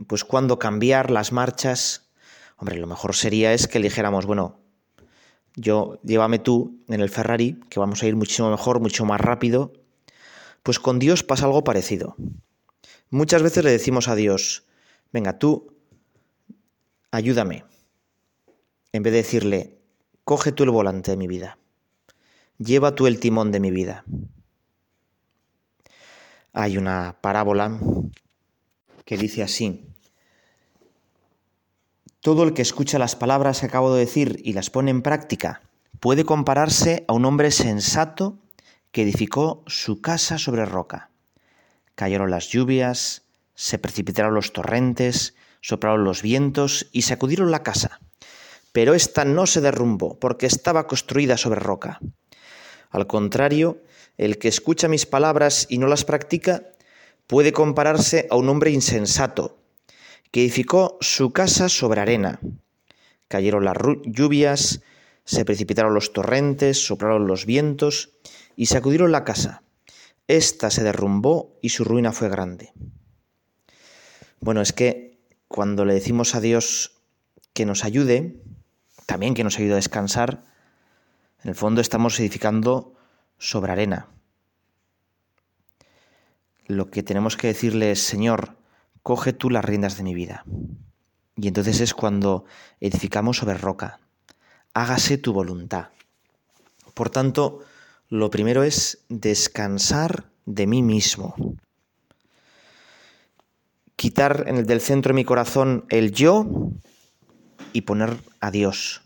pues, 0.07 0.25
cuándo 0.25 0.59
cambiar 0.59 1.11
las 1.11 1.31
marchas. 1.31 2.11
Hombre, 2.57 2.77
lo 2.79 2.87
mejor 2.87 3.15
sería 3.15 3.53
es 3.53 3.69
que 3.69 3.79
dijéramos, 3.79 4.25
bueno, 4.25 4.61
yo 5.57 6.01
llévame 6.03 6.39
tú 6.39 6.83
en 6.89 7.03
el 7.03 7.11
Ferrari, 7.11 7.61
que 7.69 7.81
vamos 7.81 8.03
a 8.03 8.07
ir 8.07 8.17
muchísimo 8.17 8.51
mejor, 8.51 8.81
mucho 8.81 9.05
más 9.05 9.21
rápido. 9.21 9.75
Pues 10.63 10.79
con 10.79 10.99
Dios 10.99 11.23
pasa 11.23 11.45
algo 11.45 11.65
parecido. 11.65 12.17
Muchas 13.11 13.43
veces 13.43 13.63
le 13.65 13.71
decimos 13.71 14.09
a 14.09 14.15
Dios, 14.15 14.65
venga, 15.13 15.39
tú, 15.39 15.72
ayúdame. 17.13 17.65
En 18.93 19.03
vez 19.03 19.13
de 19.13 19.19
decirle, 19.19 19.79
coge 20.25 20.51
tú 20.51 20.65
el 20.65 20.71
volante 20.71 21.13
de 21.13 21.17
mi 21.17 21.29
vida, 21.29 21.59
lleva 22.59 22.95
tú 22.95 23.07
el 23.07 23.21
timón 23.21 23.53
de 23.53 23.61
mi 23.61 23.71
vida. 23.71 24.05
Hay 26.53 26.77
una 26.77 27.19
parábola 27.21 27.79
que 29.05 29.17
dice 29.17 29.43
así, 29.43 29.87
todo 32.21 32.45
el 32.45 32.55
que 32.55 32.63
escucha 32.63 32.99
las 32.99 33.17
palabras 33.17 33.61
que 33.61 33.67
acabo 33.67 33.95
de 33.95 34.01
decir 34.01 34.41
y 34.45 34.53
las 34.53 34.71
pone 34.71 34.91
en 34.91 35.03
práctica 35.03 35.63
puede 36.01 36.25
compararse 36.25 37.05
a 37.09 37.13
un 37.13 37.25
hombre 37.25 37.51
sensato 37.51 38.39
que 38.91 39.03
edificó 39.03 39.65
su 39.67 40.01
casa 40.01 40.39
sobre 40.39 40.67
roca. 40.67 41.11
Cayeron 41.95 42.31
las 42.31 42.49
lluvias, 42.49 43.23
se 43.55 43.79
precipitaron 43.79 44.35
los 44.35 44.53
torrentes, 44.53 45.35
soplaron 45.63 46.05
los 46.05 46.21
vientos 46.21 46.89
y 46.93 47.03
sacudieron 47.03 47.51
la 47.51 47.63
casa. 47.63 48.01
Pero 48.73 48.95
ésta 48.95 49.25
no 49.25 49.47
se 49.47 49.63
derrumbó 49.63 50.19
porque 50.19 50.47
estaba 50.47 50.87
construida 50.87 51.39
sobre 51.39 51.61
roca. 51.61 52.01
Al 52.91 53.07
contrario, 53.07 53.79
el 54.19 54.39
que 54.39 54.49
escucha 54.49 54.89
mis 54.89 55.07
palabras 55.07 55.67
y 55.71 55.79
no 55.79 55.87
las 55.87 56.05
practica 56.05 56.65
puede 57.27 57.53
compararse 57.53 58.27
a 58.31 58.37
un 58.37 58.49
hombre 58.51 58.71
insensato 58.71 59.59
que 60.31 60.43
edificó 60.43 60.99
su 61.01 61.33
casa 61.33 61.69
sobre 61.69 62.01
arena. 62.01 62.41
Cayeron 63.29 63.65
las 63.65 63.77
lluvias, 64.05 64.83
se 65.25 65.45
precipitaron 65.45 65.95
los 65.95 66.13
torrentes, 66.13 66.85
soplaron 66.85 67.27
los 67.27 67.47
vientos 67.47 68.11
y 68.57 68.67
sacudieron 68.67 69.13
la 69.13 69.25
casa. 69.25 69.63
Esta 70.29 70.71
se 70.71 70.83
derrumbó 70.83 71.59
y 71.63 71.71
su 71.71 71.85
ruina 71.85 72.13
fue 72.13 72.29
grande. 72.29 72.73
Bueno, 74.41 74.61
es 74.61 74.73
que 74.73 75.12
cuando 75.53 75.85
le 75.85 75.95
decimos 75.95 76.35
a 76.35 76.41
Dios 76.41 77.03
que 77.53 77.67
nos 77.67 77.85
ayude, 77.85 78.43
también 79.07 79.35
que 79.35 79.45
nos 79.45 79.59
ayude 79.59 79.75
a 79.75 79.77
descansar, 79.77 80.43
en 81.45 81.51
el 81.51 81.55
fondo 81.55 81.81
estamos 81.81 82.19
edificando 82.19 82.95
sobre 83.39 83.73
arena. 83.73 84.09
Lo 86.67 86.91
que 86.91 87.03
tenemos 87.03 87.37
que 87.37 87.49
decirle 87.49 87.91
es, 87.91 88.03
Señor, 88.03 88.57
coge 89.03 89.35
tú 89.35 89.51
las 89.51 89.65
riendas 89.65 89.99
de 89.99 90.05
mi 90.05 90.15
vida. 90.15 90.45
Y 91.37 91.49
entonces 91.49 91.81
es 91.81 91.93
cuando 91.93 92.47
edificamos 92.81 93.37
sobre 93.37 93.59
roca. 93.59 94.01
Hágase 94.73 95.19
tu 95.19 95.35
voluntad. 95.35 95.89
Por 96.95 97.11
tanto, 97.11 97.61
lo 98.09 98.31
primero 98.31 98.63
es 98.63 99.05
descansar 99.11 100.31
de 100.47 100.67
mí 100.67 100.83
mismo. 100.83 101.35
Quitar 104.03 104.47
en 104.49 104.57
el 104.57 104.67
del 104.67 104.81
centro 104.81 105.11
de 105.11 105.15
mi 105.15 105.25
corazón 105.25 105.85
el 105.89 106.11
yo 106.11 106.45
y 107.73 107.83
poner 107.83 108.19
a 108.41 108.51
Dios. 108.51 109.01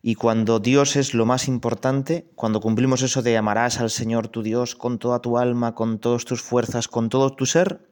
Y 0.00 0.14
cuando 0.14 0.60
Dios 0.60 0.96
es 0.96 1.12
lo 1.12 1.26
más 1.26 1.46
importante, 1.46 2.26
cuando 2.36 2.62
cumplimos 2.62 3.02
eso 3.02 3.20
de 3.20 3.36
amarás 3.36 3.80
al 3.80 3.90
Señor 3.90 4.28
tu 4.28 4.42
Dios 4.42 4.76
con 4.76 4.98
toda 4.98 5.20
tu 5.20 5.36
alma, 5.36 5.74
con 5.74 5.98
todas 5.98 6.24
tus 6.24 6.40
fuerzas, 6.40 6.88
con 6.88 7.10
todo 7.10 7.36
tu 7.36 7.44
ser, 7.44 7.86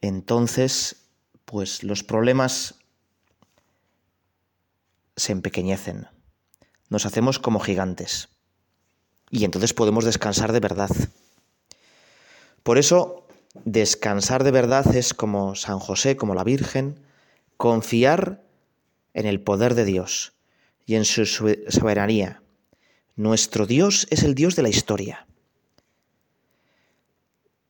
entonces, 0.00 1.08
pues 1.44 1.82
los 1.82 2.04
problemas 2.04 2.76
se 5.16 5.32
empequeñecen, 5.32 6.06
nos 6.88 7.04
hacemos 7.04 7.40
como 7.40 7.58
gigantes 7.58 8.28
y 9.28 9.44
entonces 9.44 9.74
podemos 9.74 10.04
descansar 10.04 10.52
de 10.52 10.60
verdad. 10.60 10.90
Por 12.62 12.78
eso, 12.78 13.19
descansar 13.64 14.44
de 14.44 14.50
verdad 14.50 14.94
es 14.94 15.14
como 15.14 15.54
San 15.54 15.78
José, 15.78 16.16
como 16.16 16.34
la 16.34 16.44
Virgen, 16.44 17.00
confiar 17.56 18.42
en 19.14 19.26
el 19.26 19.40
poder 19.40 19.74
de 19.74 19.84
Dios 19.84 20.34
y 20.86 20.94
en 20.94 21.04
su 21.04 21.26
soberanía. 21.26 22.42
Nuestro 23.16 23.66
Dios 23.66 24.06
es 24.10 24.22
el 24.22 24.34
Dios 24.34 24.56
de 24.56 24.62
la 24.62 24.68
historia. 24.68 25.26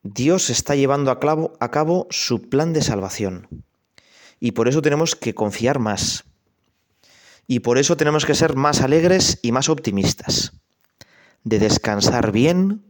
Dios 0.02 0.48
está 0.48 0.74
llevando 0.74 1.10
a 1.10 1.18
a 1.60 1.70
cabo 1.70 2.06
su 2.10 2.48
plan 2.48 2.72
de 2.72 2.82
salvación. 2.82 3.64
Y 4.38 4.52
por 4.52 4.68
eso 4.68 4.80
tenemos 4.80 5.14
que 5.14 5.34
confiar 5.34 5.78
más. 5.78 6.24
Y 7.46 7.60
por 7.60 7.78
eso 7.78 7.96
tenemos 7.96 8.24
que 8.24 8.34
ser 8.34 8.56
más 8.56 8.80
alegres 8.80 9.38
y 9.42 9.52
más 9.52 9.68
optimistas. 9.68 10.52
De 11.44 11.58
descansar 11.58 12.32
bien, 12.32 12.82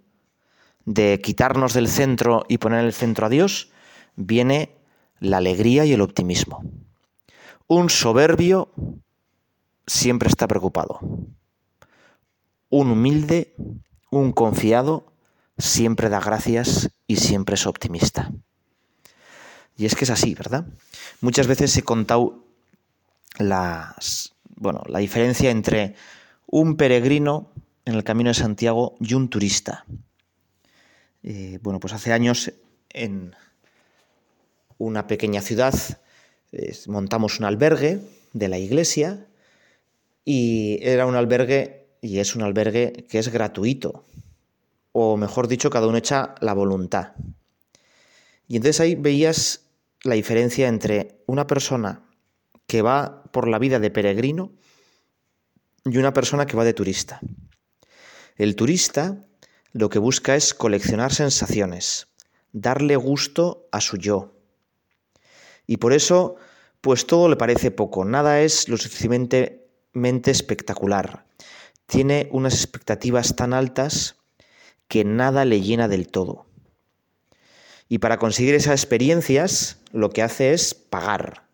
de 0.90 1.20
quitarnos 1.22 1.72
del 1.72 1.86
centro 1.86 2.44
y 2.48 2.58
poner 2.58 2.80
en 2.80 2.86
el 2.86 2.92
centro 2.92 3.26
a 3.26 3.28
Dios, 3.28 3.70
viene 4.16 4.74
la 5.20 5.36
alegría 5.36 5.84
y 5.84 5.92
el 5.92 6.00
optimismo. 6.00 6.64
Un 7.68 7.90
soberbio 7.90 8.72
siempre 9.86 10.28
está 10.28 10.48
preocupado. 10.48 10.98
Un 12.70 12.90
humilde, 12.90 13.54
un 14.10 14.32
confiado, 14.32 15.12
siempre 15.58 16.08
da 16.08 16.18
gracias 16.18 16.90
y 17.06 17.16
siempre 17.16 17.54
es 17.54 17.66
optimista. 17.66 18.32
Y 19.76 19.86
es 19.86 19.94
que 19.94 20.04
es 20.04 20.10
así, 20.10 20.34
¿verdad? 20.34 20.66
Muchas 21.20 21.46
veces 21.46 21.76
he 21.76 21.82
contado 21.82 22.44
las, 23.38 24.34
bueno, 24.56 24.82
la 24.88 24.98
diferencia 24.98 25.50
entre 25.50 25.94
un 26.46 26.76
peregrino 26.76 27.52
en 27.84 27.94
el 27.94 28.02
Camino 28.02 28.30
de 28.30 28.34
Santiago 28.34 28.96
y 28.98 29.14
un 29.14 29.28
turista. 29.28 29.84
Eh, 31.22 31.58
bueno, 31.62 31.80
pues 31.80 31.92
hace 31.92 32.12
años 32.12 32.52
en 32.90 33.34
una 34.78 35.06
pequeña 35.06 35.42
ciudad 35.42 35.74
montamos 36.86 37.38
un 37.38 37.44
albergue 37.44 38.00
de 38.32 38.48
la 38.48 38.58
iglesia 38.58 39.26
y 40.24 40.78
era 40.82 41.06
un 41.06 41.14
albergue 41.14 41.86
y 42.00 42.18
es 42.18 42.34
un 42.34 42.42
albergue 42.42 43.06
que 43.08 43.18
es 43.18 43.28
gratuito 43.28 44.04
o 44.92 45.16
mejor 45.16 45.48
dicho, 45.48 45.70
cada 45.70 45.86
uno 45.86 45.98
echa 45.98 46.34
la 46.40 46.52
voluntad. 46.52 47.12
Y 48.48 48.56
entonces 48.56 48.80
ahí 48.80 48.94
veías 48.94 49.66
la 50.02 50.14
diferencia 50.14 50.68
entre 50.68 51.22
una 51.26 51.46
persona 51.46 52.02
que 52.66 52.82
va 52.82 53.22
por 53.32 53.48
la 53.48 53.58
vida 53.58 53.78
de 53.78 53.90
peregrino 53.90 54.52
y 55.84 55.98
una 55.98 56.12
persona 56.12 56.46
que 56.46 56.56
va 56.56 56.64
de 56.64 56.74
turista. 56.74 57.20
El 58.36 58.56
turista 58.56 59.24
lo 59.72 59.88
que 59.88 59.98
busca 59.98 60.34
es 60.34 60.54
coleccionar 60.54 61.12
sensaciones, 61.12 62.08
darle 62.52 62.96
gusto 62.96 63.68
a 63.70 63.80
su 63.80 63.96
yo. 63.96 64.32
Y 65.66 65.76
por 65.76 65.92
eso, 65.92 66.36
pues 66.80 67.06
todo 67.06 67.28
le 67.28 67.36
parece 67.36 67.70
poco, 67.70 68.04
nada 68.04 68.40
es 68.40 68.68
lo 68.68 68.76
suficientemente 68.76 70.30
espectacular. 70.30 71.24
Tiene 71.86 72.28
unas 72.32 72.54
expectativas 72.54 73.36
tan 73.36 73.52
altas 73.52 74.16
que 74.88 75.04
nada 75.04 75.44
le 75.44 75.60
llena 75.60 75.86
del 75.86 76.08
todo. 76.08 76.46
Y 77.88 77.98
para 77.98 78.18
conseguir 78.18 78.54
esas 78.54 78.80
experiencias 78.80 79.78
lo 79.92 80.10
que 80.10 80.22
hace 80.22 80.52
es 80.52 80.74
pagar. 80.74 81.44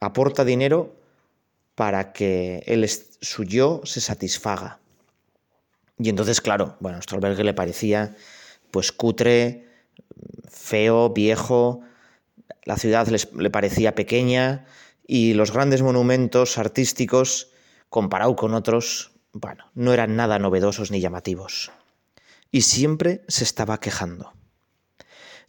Aporta 0.00 0.44
dinero 0.44 0.94
para 1.74 2.12
que 2.12 2.62
él, 2.66 2.88
su 2.88 3.44
yo 3.44 3.80
se 3.84 4.00
satisfaga. 4.00 4.80
Y 5.98 6.08
entonces, 6.08 6.40
claro, 6.40 6.76
bueno, 6.80 6.98
albergue 7.12 7.44
le 7.44 7.54
parecía 7.54 8.16
pues 8.70 8.90
cutre, 8.90 9.68
feo, 10.48 11.10
viejo, 11.10 11.82
la 12.64 12.76
ciudad 12.76 13.06
le 13.08 13.50
parecía 13.50 13.94
pequeña 13.94 14.66
y 15.06 15.34
los 15.34 15.52
grandes 15.52 15.82
monumentos 15.82 16.58
artísticos, 16.58 17.50
comparado 17.88 18.34
con 18.36 18.54
otros, 18.54 19.12
bueno, 19.32 19.70
no 19.74 19.92
eran 19.92 20.16
nada 20.16 20.38
novedosos 20.38 20.90
ni 20.90 21.00
llamativos. 21.00 21.70
Y 22.50 22.62
siempre 22.62 23.24
se 23.28 23.44
estaba 23.44 23.78
quejando. 23.80 24.32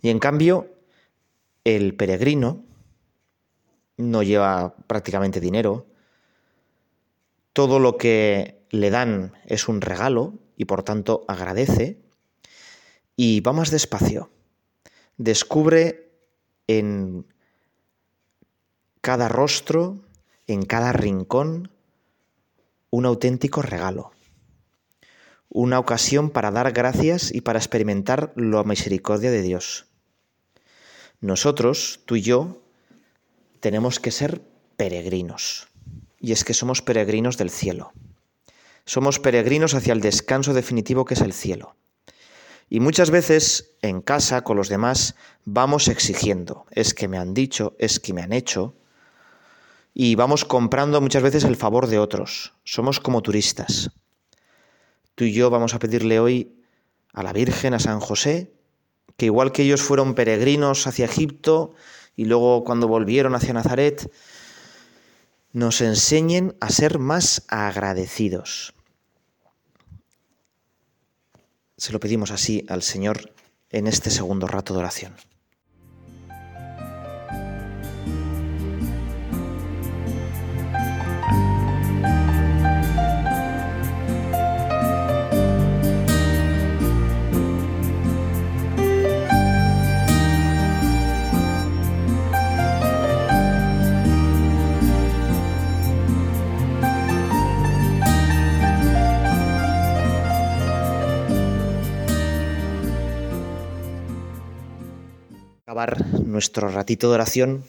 Y 0.02 0.10
en 0.10 0.20
cambio, 0.20 0.76
el 1.64 1.96
peregrino 1.96 2.64
no 3.98 4.24
lleva 4.24 4.76
prácticamente 4.88 5.40
dinero. 5.40 5.88
Todo 7.54 7.80
lo 7.80 7.98
que 7.98 8.65
le 8.80 8.90
dan 8.90 9.34
es 9.46 9.68
un 9.68 9.82
regalo 9.82 10.34
y 10.58 10.66
por 10.66 10.84
tanto 10.84 11.26
agradece. 11.28 12.02
Y 13.16 13.40
va 13.40 13.54
más 13.54 13.72
despacio. 13.72 14.30
Descubre 15.18 16.12
en 16.68 17.26
cada 19.02 19.30
rostro, 19.30 20.04
en 20.48 20.66
cada 20.66 20.92
rincón, 20.92 21.72
un 22.90 23.06
auténtico 23.06 23.62
regalo. 23.62 24.12
una 25.50 25.80
ocasión 25.80 26.32
para 26.32 26.52
dar 26.52 26.74
gracias 26.74 27.34
y 27.34 27.40
para 27.40 27.60
experimentar 27.60 28.34
la 28.36 28.64
misericordia 28.64 29.32
de 29.32 29.42
Dios. 29.42 29.86
Nosotros, 31.22 32.02
tú 32.06 32.18
y 32.18 32.22
yo, 32.22 32.62
tenemos 33.62 34.02
que 34.02 34.12
ser 34.12 34.42
peregrinos. 34.76 35.70
Y 36.20 36.34
es 36.34 36.44
que 36.44 36.54
somos 36.54 36.82
peregrinos 36.82 37.38
del 37.38 37.50
cielo. 37.50 37.94
Somos 38.86 39.20
peregrinos 39.20 39.74
hacia 39.74 39.94
el 39.94 40.02
descanso 40.02 40.54
definitivo 40.54 41.06
que 41.06 41.16
es 41.16 41.22
el 41.22 41.34
cielo. 41.34 41.76
Y 42.70 42.80
muchas 42.80 43.12
veces 43.12 43.76
en 43.82 44.02
casa 44.02 44.44
con 44.44 44.58
los 44.58 44.70
demás 44.70 45.16
vamos 45.44 45.88
exigiendo, 45.88 46.66
es 46.72 46.94
que 46.94 47.08
me 47.08 47.18
han 47.18 47.34
dicho, 47.34 47.76
es 47.80 48.00
que 48.00 48.14
me 48.14 48.22
han 48.22 48.34
hecho, 48.34 48.76
y 49.94 50.16
vamos 50.16 50.46
comprando 50.46 51.00
muchas 51.00 51.24
veces 51.24 51.46
el 51.46 51.56
favor 51.56 51.88
de 51.88 52.00
otros. 52.00 52.54
Somos 52.64 53.00
como 53.00 53.22
turistas. 53.22 53.92
Tú 55.16 55.24
y 55.24 55.32
yo 55.32 55.50
vamos 55.50 55.74
a 55.74 55.80
pedirle 55.80 56.20
hoy 56.20 56.62
a 57.14 57.24
la 57.24 57.32
Virgen, 57.32 57.74
a 57.74 57.80
San 57.80 58.02
José, 58.02 58.52
que 59.16 59.28
igual 59.28 59.54
que 59.54 59.64
ellos 59.64 59.82
fueron 59.82 60.14
peregrinos 60.14 60.86
hacia 60.86 61.06
Egipto 61.06 61.74
y 62.16 62.26
luego 62.26 62.66
cuando 62.66 62.88
volvieron 62.88 63.36
hacia 63.36 63.54
Nazaret, 63.54 64.12
nos 65.54 65.80
enseñen 65.80 66.58
a 66.60 66.70
ser 66.70 67.00
más 67.00 67.46
agradecidos. 67.48 68.75
Se 71.78 71.92
lo 71.92 72.00
pedimos 72.00 72.32
así 72.32 72.66
al 72.70 72.82
Señor 72.82 73.34
en 73.70 73.88
este 73.88 74.10
segundo 74.10 74.48
rato 74.48 74.74
de 74.74 74.80
oración. 74.80 75.16
Nuestro 106.24 106.70
ratito 106.70 107.10
de 107.10 107.16
oración 107.16 107.66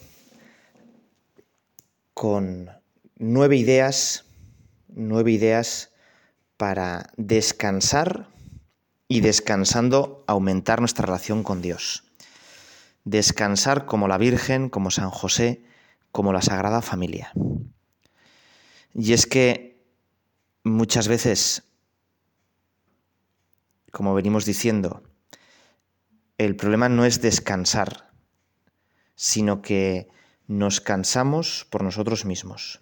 con 2.13 2.69
nueve 3.17 3.57
ideas, 3.57 4.23
nueve 4.87 5.33
ideas 5.33 5.91
para 6.55 7.11
descansar 7.17 8.29
y 9.09 9.19
descansando 9.19 10.23
aumentar 10.25 10.79
nuestra 10.79 11.05
relación 11.05 11.43
con 11.43 11.61
Dios. 11.61 12.05
Descansar 13.03 13.85
como 13.85 14.07
la 14.07 14.17
Virgen, 14.17 14.69
como 14.69 14.89
San 14.89 15.09
José, 15.09 15.65
como 16.13 16.31
la 16.31 16.41
Sagrada 16.41 16.81
Familia. 16.81 17.33
Y 18.93 19.11
es 19.11 19.25
que 19.25 19.83
muchas 20.63 21.09
veces, 21.09 21.63
como 23.91 24.13
venimos 24.13 24.45
diciendo, 24.45 25.03
el 26.37 26.55
problema 26.55 26.89
no 26.89 27.05
es 27.05 27.21
descansar, 27.21 28.11
sino 29.15 29.61
que 29.61 30.09
nos 30.47 30.81
cansamos 30.81 31.65
por 31.69 31.83
nosotros 31.83 32.25
mismos. 32.25 32.81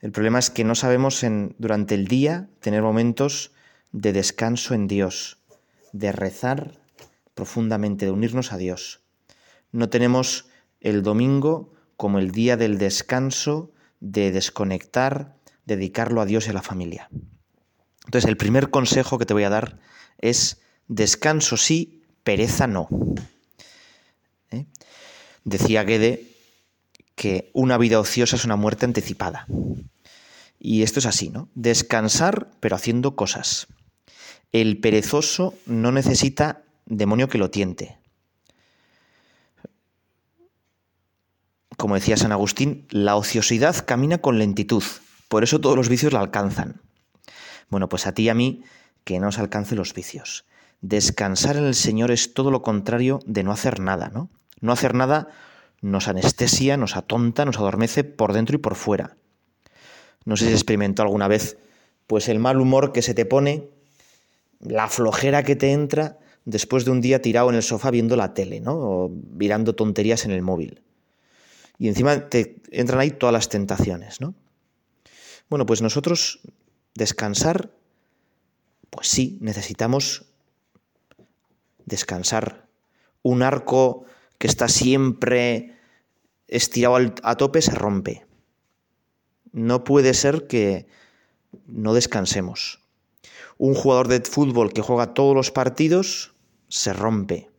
El 0.00 0.12
problema 0.12 0.38
es 0.38 0.50
que 0.50 0.64
no 0.64 0.74
sabemos 0.74 1.24
durante 1.58 1.94
el 1.94 2.06
día 2.06 2.48
tener 2.60 2.82
momentos 2.82 3.52
de 3.92 4.12
descanso 4.12 4.74
en 4.74 4.86
Dios, 4.86 5.38
de 5.92 6.12
rezar 6.12 6.80
profundamente, 7.34 8.06
de 8.06 8.12
unirnos 8.12 8.52
a 8.52 8.56
Dios. 8.56 9.02
No 9.72 9.88
tenemos 9.88 10.48
el 10.80 11.02
domingo 11.02 11.72
como 11.96 12.18
el 12.18 12.30
día 12.32 12.56
del 12.56 12.78
descanso, 12.78 13.72
de 14.00 14.30
desconectar, 14.32 15.36
dedicarlo 15.64 16.20
a 16.20 16.26
Dios 16.26 16.46
y 16.46 16.50
a 16.50 16.54
la 16.54 16.62
familia. 16.62 17.08
Entonces, 18.04 18.28
el 18.28 18.36
primer 18.36 18.70
consejo 18.70 19.18
que 19.18 19.26
te 19.26 19.34
voy 19.34 19.44
a 19.44 19.50
dar 19.50 19.78
es 20.18 20.60
descanso 20.88 21.56
sí, 21.56 22.03
pereza 22.24 22.66
no. 22.66 22.88
¿Eh? 24.50 24.66
Decía 25.44 25.84
Guede 25.84 26.26
que 27.14 27.50
una 27.52 27.78
vida 27.78 28.00
ociosa 28.00 28.36
es 28.36 28.44
una 28.44 28.56
muerte 28.56 28.86
anticipada. 28.86 29.46
Y 30.58 30.82
esto 30.82 30.98
es 30.98 31.06
así, 31.06 31.28
¿no? 31.28 31.48
Descansar, 31.54 32.48
pero 32.60 32.74
haciendo 32.74 33.14
cosas. 33.14 33.66
El 34.50 34.80
perezoso 34.80 35.54
no 35.66 35.92
necesita 35.92 36.62
demonio 36.86 37.28
que 37.28 37.38
lo 37.38 37.50
tiente. 37.50 37.98
Como 41.76 41.96
decía 41.96 42.16
San 42.16 42.32
Agustín, 42.32 42.86
la 42.90 43.16
ociosidad 43.16 43.84
camina 43.84 44.18
con 44.18 44.38
lentitud, 44.38 44.84
por 45.28 45.42
eso 45.42 45.60
todos 45.60 45.76
los 45.76 45.88
vicios 45.88 46.12
la 46.12 46.20
alcanzan. 46.20 46.80
Bueno, 47.68 47.88
pues 47.88 48.06
a 48.06 48.14
ti 48.14 48.22
y 48.22 48.28
a 48.28 48.34
mí, 48.34 48.62
que 49.02 49.18
no 49.18 49.28
os 49.28 49.38
alcance 49.38 49.74
los 49.74 49.92
vicios. 49.92 50.44
Descansar 50.86 51.56
en 51.56 51.64
el 51.64 51.74
Señor 51.74 52.10
es 52.10 52.34
todo 52.34 52.50
lo 52.50 52.60
contrario 52.60 53.20
de 53.24 53.42
no 53.42 53.52
hacer 53.52 53.80
nada, 53.80 54.10
¿no? 54.12 54.28
No 54.60 54.70
hacer 54.70 54.92
nada 54.94 55.28
nos 55.80 56.08
anestesia, 56.08 56.76
nos 56.76 56.94
atonta, 56.94 57.46
nos 57.46 57.56
adormece 57.56 58.04
por 58.04 58.34
dentro 58.34 58.56
y 58.56 58.58
por 58.58 58.74
fuera. 58.74 59.16
No 60.26 60.36
sé 60.36 60.46
si 60.46 60.52
experimentó 60.52 61.00
alguna 61.00 61.26
vez, 61.26 61.56
pues 62.06 62.28
el 62.28 62.38
mal 62.38 62.60
humor 62.60 62.92
que 62.92 63.00
se 63.00 63.14
te 63.14 63.24
pone, 63.24 63.70
la 64.60 64.90
flojera 64.90 65.42
que 65.42 65.56
te 65.56 65.72
entra 65.72 66.18
después 66.44 66.84
de 66.84 66.90
un 66.90 67.00
día 67.00 67.22
tirado 67.22 67.48
en 67.48 67.56
el 67.56 67.62
sofá 67.62 67.90
viendo 67.90 68.14
la 68.14 68.34
tele, 68.34 68.60
¿no? 68.60 68.74
O 68.74 69.08
mirando 69.08 69.74
tonterías 69.74 70.26
en 70.26 70.32
el 70.32 70.42
móvil. 70.42 70.82
Y 71.78 71.88
encima 71.88 72.28
te 72.28 72.60
entran 72.70 73.00
ahí 73.00 73.10
todas 73.10 73.32
las 73.32 73.48
tentaciones, 73.48 74.20
¿no? 74.20 74.34
Bueno, 75.48 75.64
pues 75.64 75.80
nosotros 75.80 76.40
descansar, 76.94 77.70
pues 78.90 79.08
sí, 79.08 79.38
necesitamos 79.40 80.33
descansar. 81.86 82.68
Un 83.22 83.42
arco 83.42 84.04
que 84.38 84.46
está 84.46 84.68
siempre 84.68 85.76
estirado 86.48 86.96
a 87.22 87.36
tope 87.36 87.62
se 87.62 87.74
rompe. 87.74 88.26
No 89.52 89.84
puede 89.84 90.14
ser 90.14 90.46
que 90.46 90.86
no 91.66 91.94
descansemos. 91.94 92.80
Un 93.56 93.74
jugador 93.74 94.08
de 94.08 94.20
fútbol 94.20 94.72
que 94.72 94.82
juega 94.82 95.14
todos 95.14 95.34
los 95.34 95.50
partidos 95.50 96.34
se 96.68 96.92
rompe. 96.92 97.50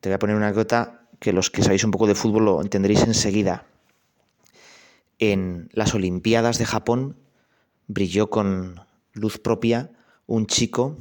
Te 0.00 0.08
voy 0.08 0.14
a 0.14 0.18
poner 0.18 0.36
una 0.36 0.52
gota 0.52 1.08
que 1.20 1.32
los 1.32 1.50
que 1.50 1.62
sabéis 1.62 1.84
un 1.84 1.90
poco 1.90 2.06
de 2.06 2.14
fútbol 2.14 2.44
lo 2.44 2.62
entenderéis 2.62 3.02
enseguida. 3.02 3.66
En 5.18 5.68
las 5.72 5.94
Olimpiadas 5.94 6.58
de 6.58 6.66
Japón 6.66 7.16
brilló 7.86 8.30
con 8.30 8.80
luz 9.12 9.38
propia 9.38 9.90
un 10.26 10.46
chico 10.46 10.96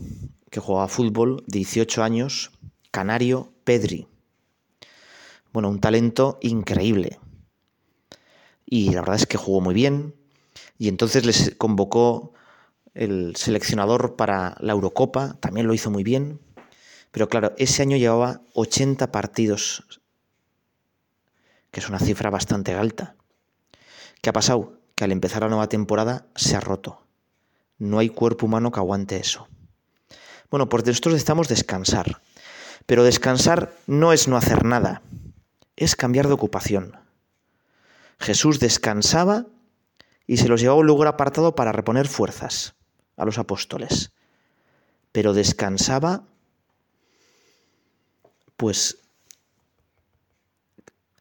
que 0.54 0.60
jugaba 0.60 0.88
fútbol, 0.88 1.44
18 1.48 2.04
años, 2.04 2.52
canario 2.92 3.52
Pedri. 3.64 4.08
Bueno, 5.52 5.68
un 5.68 5.80
talento 5.80 6.38
increíble. 6.42 7.20
Y 8.64 8.92
la 8.92 9.02
verdad 9.02 9.16
es 9.16 9.26
que 9.26 9.38
jugó 9.38 9.62
muy 9.62 9.74
bien. 9.74 10.14
Y 10.78 10.90
entonces 10.90 11.26
les 11.26 11.56
convocó 11.58 12.34
el 12.94 13.36
seleccionador 13.36 14.16
para 14.16 14.56
la 14.60 14.74
Eurocopa, 14.74 15.40
también 15.40 15.66
lo 15.66 15.74
hizo 15.74 15.90
muy 15.90 16.04
bien. 16.04 16.40
Pero 17.10 17.28
claro, 17.30 17.54
ese 17.58 17.82
año 17.82 17.98
llevaba 17.98 18.42
80 18.54 19.12
partidos, 19.12 20.02
que 21.72 21.80
es 21.80 21.90
una 21.90 21.98
cifra 21.98 22.30
bastante 22.30 22.76
alta. 22.76 23.16
¿Qué 24.22 24.30
ha 24.30 24.34
pasado? 24.34 24.78
Que 24.94 25.06
al 25.06 25.12
empezar 25.12 25.42
la 25.42 25.50
nueva 25.50 25.68
temporada 25.68 26.28
se 26.36 26.56
ha 26.56 26.60
roto. 26.60 27.08
No 27.80 27.98
hay 27.98 28.10
cuerpo 28.10 28.46
humano 28.46 28.72
que 28.72 28.80
aguante 28.80 29.18
eso. 29.18 29.48
Bueno, 30.54 30.70
pues 30.70 30.86
nosotros 30.86 31.14
necesitamos 31.14 31.48
descansar. 31.48 32.22
Pero 32.86 33.04
descansar 33.04 33.76
no 33.88 34.14
es 34.14 34.28
no 34.28 34.38
hacer 34.38 34.66
nada, 34.66 35.02
es 35.76 35.96
cambiar 35.96 36.28
de 36.28 36.34
ocupación. 36.34 36.96
Jesús 38.20 38.60
descansaba 38.60 39.48
y 40.28 40.38
se 40.38 40.48
los 40.48 40.62
llevaba 40.62 40.78
a 40.78 40.82
un 40.82 40.86
lugar 40.86 41.08
apartado 41.08 41.56
para 41.56 41.72
reponer 41.72 42.08
fuerzas 42.08 42.76
a 43.18 43.26
los 43.26 43.40
apóstoles. 43.40 44.12
Pero 45.12 45.34
descansaba, 45.34 46.28
pues, 48.56 49.00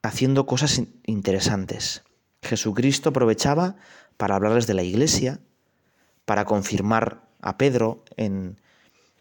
haciendo 0.02 0.44
cosas 0.44 0.82
interesantes. 1.06 2.02
Jesucristo 2.42 3.08
aprovechaba 3.08 3.76
para 4.18 4.34
hablarles 4.34 4.66
de 4.66 4.74
la 4.74 4.82
iglesia, 4.82 5.40
para 6.26 6.44
confirmar 6.44 7.22
a 7.40 7.56
Pedro 7.56 8.04
en 8.18 8.60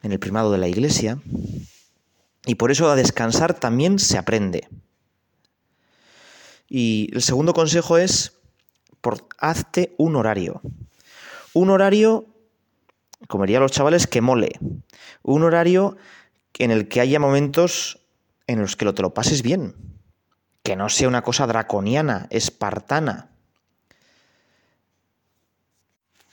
en 0.03 0.11
el 0.11 0.19
primado 0.19 0.51
de 0.51 0.57
la 0.57 0.67
iglesia. 0.67 1.19
Y 2.45 2.55
por 2.55 2.71
eso 2.71 2.89
a 2.89 2.95
descansar 2.95 3.53
también 3.53 3.99
se 3.99 4.17
aprende. 4.17 4.67
Y 6.67 7.09
el 7.13 7.21
segundo 7.21 7.53
consejo 7.53 7.97
es, 7.97 8.39
por, 9.01 9.27
hazte 9.37 9.93
un 9.97 10.15
horario. 10.15 10.61
Un 11.53 11.69
horario 11.69 12.31
como 13.27 13.45
dirían 13.45 13.61
los 13.61 13.71
chavales, 13.71 14.07
que 14.07 14.21
mole. 14.21 14.51
Un 15.23 15.43
horario 15.43 15.97
en 16.57 16.71
el 16.71 16.87
que 16.87 17.01
haya 17.01 17.19
momentos 17.19 17.99
en 18.47 18.59
los 18.59 18.75
que 18.75 18.85
lo 18.85 18.93
te 18.93 19.01
lo 19.01 19.13
pases 19.13 19.41
bien. 19.41 19.75
Que 20.63 20.75
no 20.75 20.89
sea 20.89 21.07
una 21.07 21.23
cosa 21.23 21.47
draconiana, 21.47 22.27
espartana. 22.29 23.29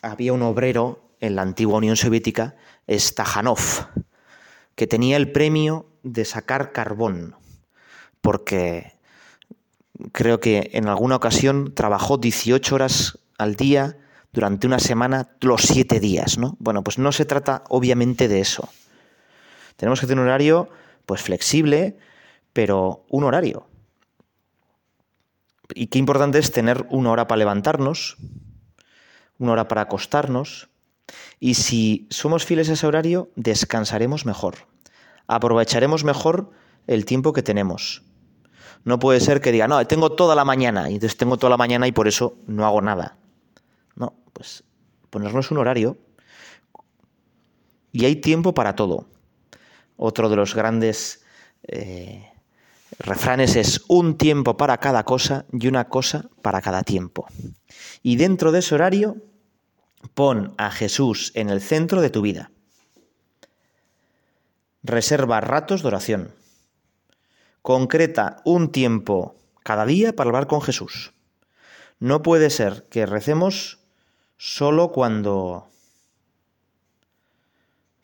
Había 0.02 0.32
un 0.32 0.42
obrero 0.42 1.07
en 1.20 1.36
la 1.36 1.42
antigua 1.42 1.78
Unión 1.78 1.96
Soviética, 1.96 2.56
Stajanov, 2.88 3.88
que 4.74 4.86
tenía 4.86 5.16
el 5.16 5.32
premio 5.32 5.86
de 6.02 6.24
sacar 6.24 6.72
carbón, 6.72 7.36
porque 8.20 8.98
creo 10.12 10.40
que 10.40 10.70
en 10.72 10.88
alguna 10.88 11.16
ocasión 11.16 11.74
trabajó 11.74 12.18
18 12.18 12.74
horas 12.74 13.18
al 13.38 13.56
día 13.56 13.98
durante 14.32 14.66
una 14.66 14.78
semana 14.78 15.30
los 15.40 15.62
7 15.62 16.00
días, 16.00 16.38
¿no? 16.38 16.56
Bueno, 16.60 16.84
pues 16.84 16.98
no 16.98 17.12
se 17.12 17.24
trata 17.24 17.64
obviamente 17.68 18.28
de 18.28 18.40
eso. 18.40 18.68
Tenemos 19.76 20.00
que 20.00 20.06
tener 20.06 20.22
un 20.22 20.28
horario 20.28 20.68
pues 21.06 21.22
flexible, 21.22 21.98
pero 22.52 23.04
un 23.08 23.24
horario. 23.24 23.66
Y 25.74 25.88
qué 25.88 25.98
importante 25.98 26.38
es 26.38 26.52
tener 26.52 26.86
una 26.90 27.10
hora 27.10 27.28
para 27.28 27.38
levantarnos, 27.38 28.16
una 29.38 29.52
hora 29.52 29.68
para 29.68 29.82
acostarnos, 29.82 30.68
y 31.40 31.54
si 31.54 32.06
somos 32.10 32.44
fieles 32.44 32.68
a 32.68 32.72
ese 32.72 32.86
horario, 32.86 33.30
descansaremos 33.36 34.26
mejor, 34.26 34.66
aprovecharemos 35.26 36.04
mejor 36.04 36.50
el 36.86 37.04
tiempo 37.04 37.32
que 37.32 37.42
tenemos. 37.42 38.02
No 38.84 38.98
puede 38.98 39.20
ser 39.20 39.40
que 39.40 39.52
diga, 39.52 39.68
no, 39.68 39.84
tengo 39.86 40.12
toda 40.12 40.34
la 40.34 40.44
mañana, 40.44 40.90
y 40.90 40.94
entonces 40.94 41.16
tengo 41.16 41.36
toda 41.36 41.50
la 41.50 41.56
mañana 41.56 41.86
y 41.86 41.92
por 41.92 42.08
eso 42.08 42.36
no 42.46 42.66
hago 42.66 42.80
nada. 42.80 43.16
No, 43.96 44.14
pues 44.32 44.64
ponernos 45.10 45.50
un 45.50 45.58
horario. 45.58 45.98
Y 47.92 48.04
hay 48.04 48.16
tiempo 48.16 48.54
para 48.54 48.74
todo. 48.76 49.06
Otro 49.96 50.28
de 50.28 50.36
los 50.36 50.54
grandes 50.54 51.24
eh, 51.64 52.30
refranes 52.98 53.56
es 53.56 53.82
un 53.88 54.16
tiempo 54.16 54.56
para 54.56 54.78
cada 54.78 55.04
cosa 55.04 55.46
y 55.52 55.66
una 55.66 55.88
cosa 55.88 56.28
para 56.42 56.60
cada 56.60 56.82
tiempo. 56.82 57.26
Y 58.02 58.16
dentro 58.16 58.52
de 58.52 58.60
ese 58.60 58.74
horario, 58.74 59.16
pon 60.14 60.54
a 60.58 60.70
Jesús 60.70 61.32
en 61.34 61.50
el 61.50 61.60
centro 61.60 62.00
de 62.00 62.10
tu 62.10 62.22
vida. 62.22 62.50
Reserva 64.82 65.40
ratos 65.40 65.82
de 65.82 65.88
oración. 65.88 66.34
Concreta 67.62 68.40
un 68.44 68.70
tiempo 68.72 69.34
cada 69.62 69.84
día 69.84 70.14
para 70.14 70.28
hablar 70.28 70.46
con 70.46 70.62
Jesús. 70.62 71.12
No 71.98 72.22
puede 72.22 72.50
ser 72.50 72.86
que 72.88 73.06
recemos 73.06 73.80
solo 74.36 74.92
cuando 74.92 75.68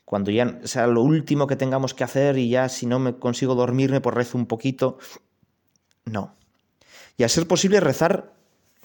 cuando 0.03 0.29
ya 0.29 0.59
sea 0.65 0.85
lo 0.85 1.01
último 1.01 1.47
que 1.47 1.55
tengamos 1.55 1.93
que 1.93 2.03
hacer 2.03 2.37
y 2.37 2.49
ya 2.49 2.69
si 2.69 2.85
no 2.85 2.99
me 2.99 3.17
consigo 3.17 3.55
dormirme 3.55 4.01
pues 4.01 4.13
rezo 4.13 4.37
un 4.37 4.45
poquito. 4.45 4.99
No. 6.05 6.35
Y 7.17 7.23
a 7.23 7.29
ser 7.29 7.47
posible 7.47 7.79
rezar, 7.79 8.33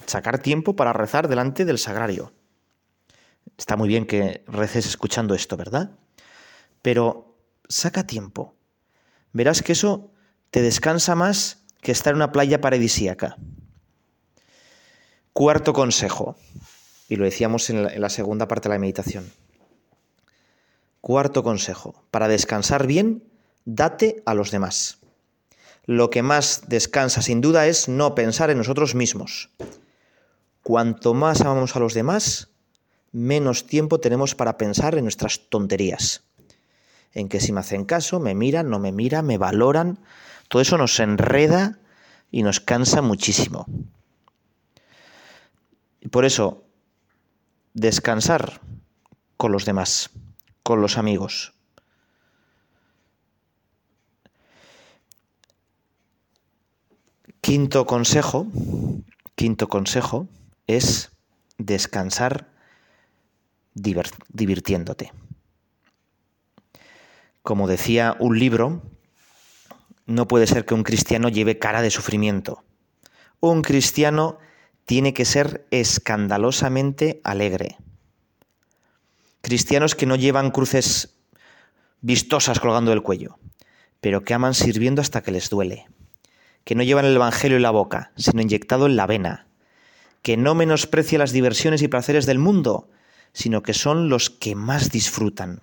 sacar 0.07 0.39
tiempo 0.39 0.77
para 0.77 0.93
rezar 0.95 1.29
delante 1.29 1.65
del 1.65 1.79
sagrario. 1.79 2.33
Está 3.59 3.77
muy 3.77 3.89
bien 3.89 4.07
que 4.07 4.45
reces 4.47 4.87
escuchando 4.87 5.35
esto, 5.35 5.57
¿verdad? 5.57 5.91
Pero 6.83 7.37
saca 7.69 8.07
tiempo. 8.07 8.55
Verás 9.33 9.63
que 9.63 9.73
eso 9.73 10.11
te 10.51 10.63
descansa 10.63 11.15
más 11.15 11.65
que 11.81 11.93
estar 11.93 12.13
en 12.13 12.17
una 12.17 12.33
playa 12.33 12.61
paradisíaca. 12.61 13.37
Cuarto 15.33 15.73
consejo, 15.73 16.37
y 17.09 17.17
lo 17.17 17.25
decíamos 17.25 17.71
en 17.71 18.01
la, 18.01 18.11
segunda 18.11 18.49
parte 18.49 18.69
de 18.69 18.75
la 18.75 18.81
meditación. 18.81 19.31
Cuarto 21.01 21.43
consejo, 21.43 22.05
para 22.11 22.29
descansar 22.29 22.87
bien, 22.87 23.25
date 23.65 24.23
a 24.27 24.35
los 24.35 24.51
demás. 24.51 24.99
Lo 25.87 26.11
que 26.11 26.23
más 26.23 26.65
descansa 26.69 27.23
sin 27.23 27.41
duda 27.41 27.67
es 27.67 27.89
no 27.89 28.15
pensar 28.15 28.51
en 28.51 28.59
nosotros 28.59 28.95
mismos. 28.95 29.51
Cuanto 30.63 31.15
más 31.15 31.41
amamos 31.41 31.75
a 31.75 31.81
los 31.81 31.95
demás, 31.95 32.50
menos 33.13 33.67
tiempo 33.67 34.01
tenemos 34.01 34.35
para 34.35 34.57
pensar 34.57 34.97
en 34.97 35.05
nuestras 35.05 35.49
tonterías. 35.49 36.23
En 37.13 37.29
que 37.29 37.41
si 37.41 37.53
me 37.53 37.61
hacen 37.61 37.85
caso, 37.85 38.21
me 38.21 38.35
miran, 38.35 38.71
no 38.71 38.79
me 38.79 38.93
miran, 38.93 39.27
me 39.27 39.39
valoran, 39.39 39.99
todo 40.49 40.63
eso 40.63 40.79
nos 40.79 40.99
enreda 41.01 41.79
y 42.31 42.43
nos 42.43 42.61
cansa 42.61 43.03
muchísimo. 43.03 43.67
Por 46.11 46.25
eso, 46.25 46.65
descansar 47.75 48.61
con 49.37 49.53
los 49.53 49.65
demás, 49.65 50.11
con 50.63 50.81
los 50.81 50.97
amigos. 50.99 51.53
Quinto 57.41 57.87
consejo, 57.87 58.47
quinto 59.35 59.69
consejo 59.69 60.29
es 60.67 61.11
descansar 61.59 62.51
divirtiéndote. 63.75 65.13
Como 67.43 67.67
decía 67.67 68.17
un 68.19 68.39
libro, 68.39 68.83
no 70.07 70.29
puede 70.29 70.47
ser 70.47 70.65
que 70.65 70.75
un 70.75 70.83
cristiano 70.83 71.29
lleve 71.29 71.59
cara 71.59 71.83
de 71.83 71.91
sufrimiento. 71.91 72.65
Un 73.41 73.63
cristiano 73.63 74.39
tiene 74.85 75.15
que 75.15 75.25
ser 75.25 75.67
escandalosamente 75.71 77.21
alegre. 77.25 77.79
Cristianos 79.41 79.95
que 79.95 80.07
no 80.07 80.17
llevan 80.17 80.51
cruces 80.51 81.17
vistosas 82.01 82.61
colgando 82.61 82.91
del 82.91 83.03
cuello, 83.03 83.39
pero 84.01 84.23
que 84.23 84.35
aman 84.35 84.55
sirviendo 84.55 85.01
hasta 85.01 85.23
que 85.23 85.31
les 85.31 85.49
duele. 85.49 85.87
Que 86.65 86.75
no 86.75 86.83
llevan 86.83 87.07
el 87.07 87.17
Evangelio 87.17 87.57
en 87.57 87.63
la 87.63 87.71
boca, 87.71 88.13
sino 88.17 88.43
inyectado 88.43 88.87
en 88.87 88.97
la 88.97 89.07
vena. 89.07 89.47
Que 90.23 90.37
no 90.37 90.55
menosprecia 90.55 91.19
las 91.19 91.33
diversiones 91.33 91.81
y 91.83 91.89
placeres 91.89 92.27
del 92.27 92.39
mundo, 92.39 92.91
sino 93.33 93.63
que 93.63 93.75
son 93.75 94.09
los 94.09 94.31
que 94.31 94.55
más 94.55 94.91
disfrutan. 94.91 95.63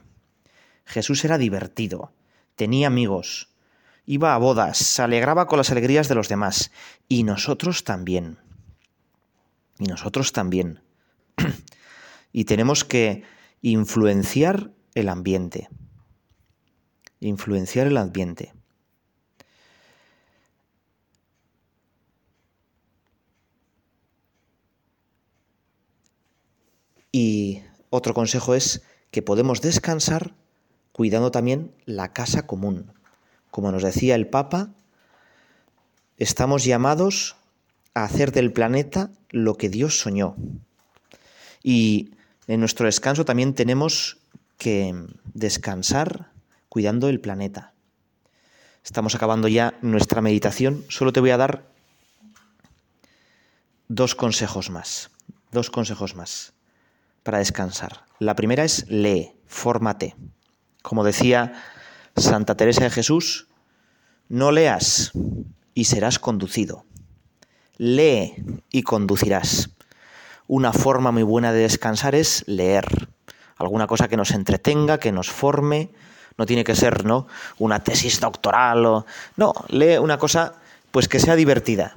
Jesús 0.86 1.26
era 1.26 1.38
divertido, 1.38 2.14
tenía 2.56 2.88
amigos, 2.88 3.50
iba 4.06 4.34
a 4.34 4.38
bodas, 4.38 4.78
se 4.78 5.02
alegraba 5.02 5.48
con 5.48 5.58
las 5.58 5.70
alegrías 5.70 6.08
de 6.08 6.16
los 6.16 6.30
demás. 6.30 6.72
Y 7.08 7.24
nosotros 7.24 7.84
también. 7.84 8.40
Y 9.78 9.86
nosotros 9.86 10.32
también. 10.32 10.82
y 12.32 12.46
tenemos 12.46 12.84
que 12.84 13.24
influenciar 13.62 14.72
el 14.96 15.10
ambiente. 15.10 15.70
Influenciar 17.20 17.88
el 17.88 17.98
ambiente. 17.98 18.54
Y 27.12 27.64
otro 27.90 28.14
consejo 28.14 28.56
es 28.56 28.82
que 29.12 29.22
podemos 29.22 29.62
descansar 29.62 30.34
cuidando 30.92 31.32
también 31.32 31.72
la 31.86 32.14
casa 32.14 32.46
común. 32.48 32.92
Como 33.52 33.72
nos 33.72 33.84
decía 33.84 34.16
el 34.16 34.28
Papa, 34.28 34.70
estamos 36.18 36.66
llamados 36.66 37.36
a 37.94 38.04
hacer 38.04 38.32
del 38.32 38.52
planeta 38.52 39.12
lo 39.30 39.56
que 39.56 39.70
Dios 39.70 40.00
soñó. 40.00 40.36
Y 41.64 42.12
en 42.48 42.60
nuestro 42.60 42.86
descanso 42.86 43.26
también 43.26 43.54
tenemos 43.54 44.18
que 44.58 44.94
descansar 45.34 46.32
cuidando 46.70 47.10
el 47.10 47.20
planeta. 47.20 47.74
Estamos 48.84 49.16
acabando 49.16 49.48
ya 49.48 49.78
nuestra 49.82 50.22
meditación. 50.22 50.86
Solo 50.90 51.14
te 51.14 51.20
voy 51.20 51.30
a 51.30 51.38
dar 51.38 51.70
dos 53.88 54.16
consejos 54.16 54.70
más. 54.70 55.12
Dos 55.52 55.70
consejos 55.70 56.16
más 56.16 56.57
para 57.28 57.40
descansar. 57.40 58.06
La 58.20 58.38
primera 58.38 58.64
es 58.64 58.86
lee, 58.88 59.34
fórmate. 59.48 60.16
Como 60.82 61.04
decía 61.04 61.62
Santa 62.16 62.56
Teresa 62.56 62.86
de 62.86 62.90
Jesús, 62.90 63.50
no 64.30 64.54
leas 64.54 65.12
y 65.74 65.84
serás 65.84 66.20
conducido. 66.20 66.86
Lee 67.76 68.62
y 68.72 68.84
conducirás. 68.84 69.72
Una 70.48 70.72
forma 70.72 71.12
muy 71.12 71.24
buena 71.24 71.52
de 71.52 71.60
descansar 71.60 72.16
es 72.16 72.46
leer. 72.48 73.10
Alguna 73.58 73.88
cosa 73.88 74.08
que 74.08 74.16
nos 74.16 74.32
entretenga, 74.32 74.98
que 74.98 75.12
nos 75.12 75.30
forme. 75.30 75.92
No 76.38 76.46
tiene 76.46 76.64
que 76.64 76.78
ser, 76.78 77.04
¿no? 77.04 77.28
Una 77.58 77.84
tesis 77.84 78.22
doctoral 78.22 78.86
o. 78.86 79.06
No, 79.36 79.54
lee 79.68 79.98
una 79.98 80.18
cosa 80.18 80.54
pues 80.92 81.10
que 81.10 81.20
sea 81.20 81.36
divertida. 81.36 81.92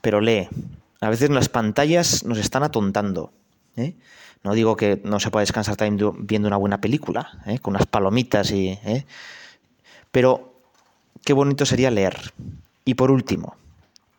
Pero 0.00 0.20
lee. 0.20 0.48
A 1.00 1.10
veces 1.10 1.30
las 1.30 1.48
pantallas 1.48 2.24
nos 2.24 2.38
están 2.38 2.62
atontando. 2.62 3.32
¿Eh? 3.76 3.94
No 4.42 4.54
digo 4.54 4.76
que 4.76 5.00
no 5.04 5.20
se 5.20 5.30
pueda 5.30 5.42
descansar 5.42 5.76
también 5.76 6.26
viendo 6.26 6.48
una 6.48 6.56
buena 6.56 6.80
película, 6.80 7.42
¿eh? 7.46 7.58
con 7.58 7.74
unas 7.74 7.86
palomitas 7.86 8.50
y. 8.50 8.68
¿eh? 8.68 9.04
Pero 10.10 10.54
qué 11.24 11.32
bonito 11.32 11.66
sería 11.66 11.90
leer. 11.90 12.32
Y 12.84 12.94
por 12.94 13.10
último, 13.10 13.56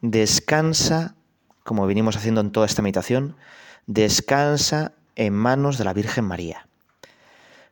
descansa, 0.01 1.15
como 1.63 1.87
venimos 1.87 2.15
haciendo 2.15 2.41
en 2.41 2.51
toda 2.51 2.65
esta 2.65 2.81
meditación, 2.81 3.35
descansa 3.87 4.91
en 5.15 5.33
manos 5.33 5.77
de 5.77 5.85
la 5.85 5.93
Virgen 5.93 6.25
María. 6.25 6.67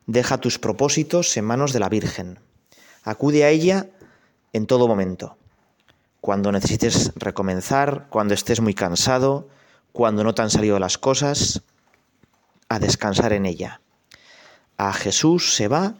Deja 0.07 0.39
tus 0.39 0.57
propósitos 0.57 1.35
en 1.37 1.45
manos 1.45 1.73
de 1.73 1.79
la 1.79 1.89
Virgen. 1.89 2.39
Acude 3.03 3.43
a 3.43 3.49
ella 3.49 3.87
en 4.53 4.65
todo 4.65 4.87
momento. 4.87 5.37
Cuando 6.21 6.51
necesites 6.51 7.13
recomenzar, 7.15 8.07
cuando 8.09 8.33
estés 8.33 8.59
muy 8.61 8.73
cansado, 8.73 9.47
cuando 9.91 10.23
no 10.23 10.33
te 10.33 10.41
han 10.41 10.49
salido 10.49 10.79
las 10.79 10.97
cosas, 10.97 11.61
a 12.69 12.79
descansar 12.79 13.33
en 13.33 13.45
ella. 13.45 13.81
A 14.77 14.93
Jesús 14.93 15.53
se 15.55 15.67
va 15.67 15.95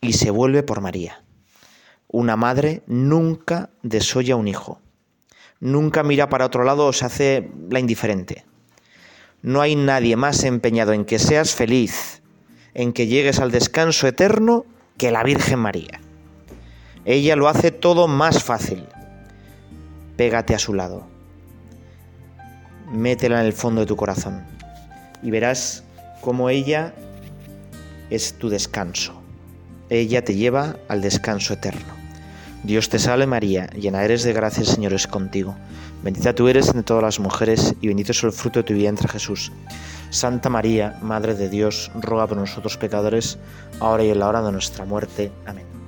y 0.00 0.14
se 0.14 0.30
vuelve 0.30 0.62
por 0.62 0.80
María. 0.80 1.22
Una 2.08 2.36
madre 2.36 2.82
nunca 2.86 3.70
desoya 3.82 4.36
un 4.36 4.48
hijo. 4.48 4.80
Nunca 5.60 6.02
mira 6.02 6.28
para 6.28 6.46
otro 6.46 6.64
lado 6.64 6.86
o 6.86 6.92
se 6.92 7.04
hace 7.04 7.50
la 7.70 7.80
indiferente. 7.80 8.44
No 9.42 9.60
hay 9.60 9.76
nadie 9.76 10.16
más 10.16 10.44
empeñado 10.44 10.92
en 10.92 11.04
que 11.04 11.18
seas 11.18 11.54
feliz, 11.54 12.22
en 12.72 12.92
que 12.92 13.06
llegues 13.06 13.40
al 13.40 13.50
descanso 13.50 14.06
eterno, 14.06 14.64
que 14.96 15.10
la 15.10 15.22
Virgen 15.22 15.58
María. 15.58 16.00
Ella 17.04 17.36
lo 17.36 17.48
hace 17.48 17.70
todo 17.70 18.08
más 18.08 18.42
fácil. 18.42 18.86
Pégate 20.16 20.54
a 20.54 20.58
su 20.58 20.72
lado. 20.72 21.13
Métela 22.90 23.40
en 23.40 23.46
el 23.46 23.52
fondo 23.52 23.80
de 23.80 23.86
tu 23.86 23.96
corazón 23.96 24.42
y 25.22 25.30
verás 25.30 25.82
cómo 26.20 26.50
ella 26.50 26.94
es 28.10 28.34
tu 28.34 28.48
descanso. 28.48 29.14
Ella 29.90 30.24
te 30.24 30.34
lleva 30.34 30.76
al 30.88 31.00
descanso 31.00 31.54
eterno. 31.54 31.94
Dios 32.62 32.88
te 32.88 32.98
salve 32.98 33.26
María, 33.26 33.66
llena 33.68 34.04
eres 34.04 34.22
de 34.22 34.32
gracia, 34.32 34.62
el 34.62 34.66
Señor 34.66 34.92
es 34.92 35.06
contigo. 35.06 35.54
Bendita 36.02 36.34
tú 36.34 36.48
eres 36.48 36.68
entre 36.68 36.82
todas 36.82 37.02
las 37.02 37.20
mujeres 37.20 37.74
y 37.80 37.88
bendito 37.88 38.12
es 38.12 38.22
el 38.22 38.32
fruto 38.32 38.60
de 38.60 38.64
tu 38.64 38.74
vientre 38.74 39.08
Jesús. 39.08 39.52
Santa 40.10 40.48
María, 40.48 40.98
Madre 41.02 41.34
de 41.34 41.48
Dios, 41.48 41.90
ruega 41.94 42.26
por 42.26 42.38
nosotros 42.38 42.76
pecadores, 42.76 43.38
ahora 43.80 44.04
y 44.04 44.10
en 44.10 44.18
la 44.18 44.28
hora 44.28 44.42
de 44.42 44.52
nuestra 44.52 44.84
muerte. 44.84 45.32
Amén. 45.46 45.83